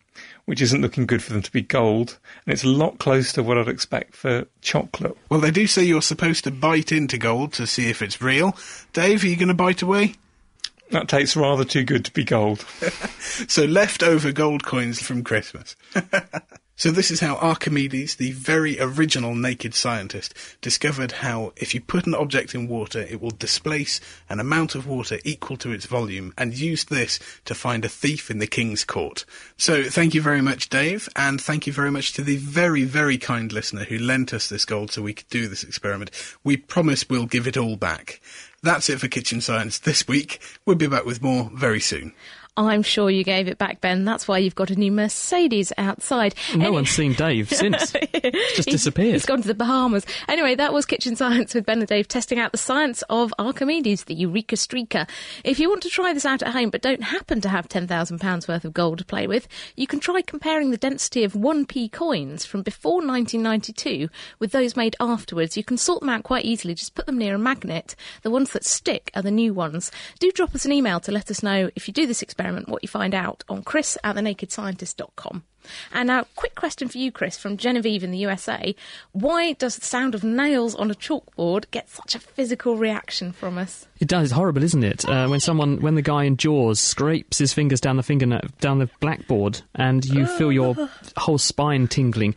[0.45, 3.43] which isn't looking good for them to be gold, and it's a lot closer to
[3.43, 5.17] what I'd expect for chocolate.
[5.29, 8.55] Well, they do say you're supposed to bite into gold to see if it's real.
[8.93, 10.13] Dave, are you going to bite away?
[10.93, 12.59] That tastes rather too good to be gold.
[13.47, 15.75] so leftover gold coins from Christmas.
[16.75, 22.05] so this is how Archimedes, the very original naked scientist, discovered how if you put
[22.05, 26.31] an object in water, it will displace an amount of water equal to its volume,
[26.37, 29.25] and used this to find a thief in the king's court.
[29.57, 33.17] So thank you very much, Dave, and thank you very much to the very, very
[33.17, 36.11] kind listener who lent us this gold so we could do this experiment.
[36.43, 38.21] We promise we'll give it all back.
[38.63, 40.41] That's it for Kitchen Science this week.
[40.65, 42.13] We'll be back with more very soon.
[42.55, 44.05] I'm sure you gave it back, Ben.
[44.05, 46.35] That's why you've got a new Mercedes outside.
[46.55, 47.91] No Any- one's seen Dave since.
[47.91, 49.13] just disappeared.
[49.13, 50.05] He's gone to the Bahamas.
[50.27, 54.03] Anyway, that was Kitchen Science with Ben and Dave testing out the science of Archimedes,
[54.03, 55.09] the Eureka Streaker.
[55.43, 58.47] If you want to try this out at home but don't happen to have £10,000
[58.47, 62.45] worth of gold to play with, you can try comparing the density of 1p coins
[62.45, 65.57] from before 1992 with those made afterwards.
[65.57, 66.75] You can sort them out quite easily.
[66.75, 67.95] Just put them near a magnet.
[68.21, 69.91] The ones that stick are the new ones.
[70.19, 72.67] Do drop us an email to let us know if you do this experiment experiment
[72.67, 75.43] what you find out on chris at thenakedscientist.com.
[75.93, 78.75] And now, quick question for you, Chris, from Genevieve in the USA.
[79.13, 83.57] Why does the sound of nails on a chalkboard get such a physical reaction from
[83.57, 83.87] us?
[84.01, 84.23] It does.
[84.23, 85.07] It's horrible, isn't it?
[85.07, 88.79] Uh, when someone, when the guy in Jaws scrapes his fingers down the finger down
[88.79, 90.75] the blackboard, and you feel your
[91.15, 92.35] whole spine tingling.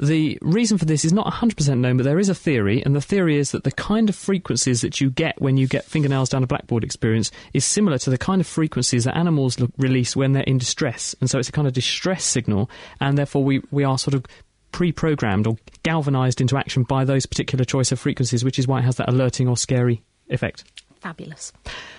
[0.00, 3.00] The reason for this is not 100% known, but there is a theory, and the
[3.00, 6.44] theory is that the kind of frequencies that you get when you get fingernails down
[6.44, 10.44] a blackboard experience is similar to the kind of frequencies that animals release when they're
[10.44, 11.16] in distress.
[11.20, 12.70] And so it's a kind of distress signal,
[13.00, 14.24] and therefore we, we are sort of
[14.70, 18.84] pre-programmed or galvanized into action by those particular choice of frequencies, which is why it
[18.84, 20.62] has that alerting or scary effect.
[21.00, 21.52] Fabulous.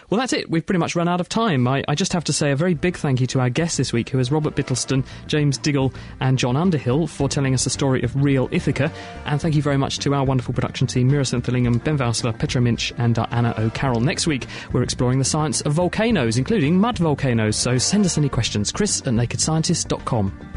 [0.10, 0.50] Well, that's it.
[0.50, 1.68] We've pretty much run out of time.
[1.68, 3.94] I, I, just have to say a very big thank you to our guests this
[3.94, 8.02] week, who is Robert Bittlestone, James Diggle, and John Underhill, for telling us the story
[8.04, 8.92] of real Ithaca.
[9.26, 12.62] And thank you very much to our wonderful production team, Meera Thillingham, Ben Valsler, Petra
[12.62, 14.02] Minch, and Anna O'Carroll.
[14.02, 17.56] Next week, we're exploring the science of volcanoes, including mud volcanoes.
[17.56, 18.72] So send us any questions.
[18.72, 20.49] Chris at nakedscientist.com.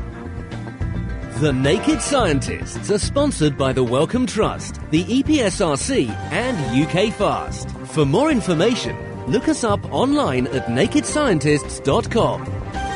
[1.43, 7.69] The Naked Scientists are sponsored by the Wellcome Trust, the EPSRC, and UK Fast.
[7.87, 12.92] For more information, look us up online at nakedscientists.com.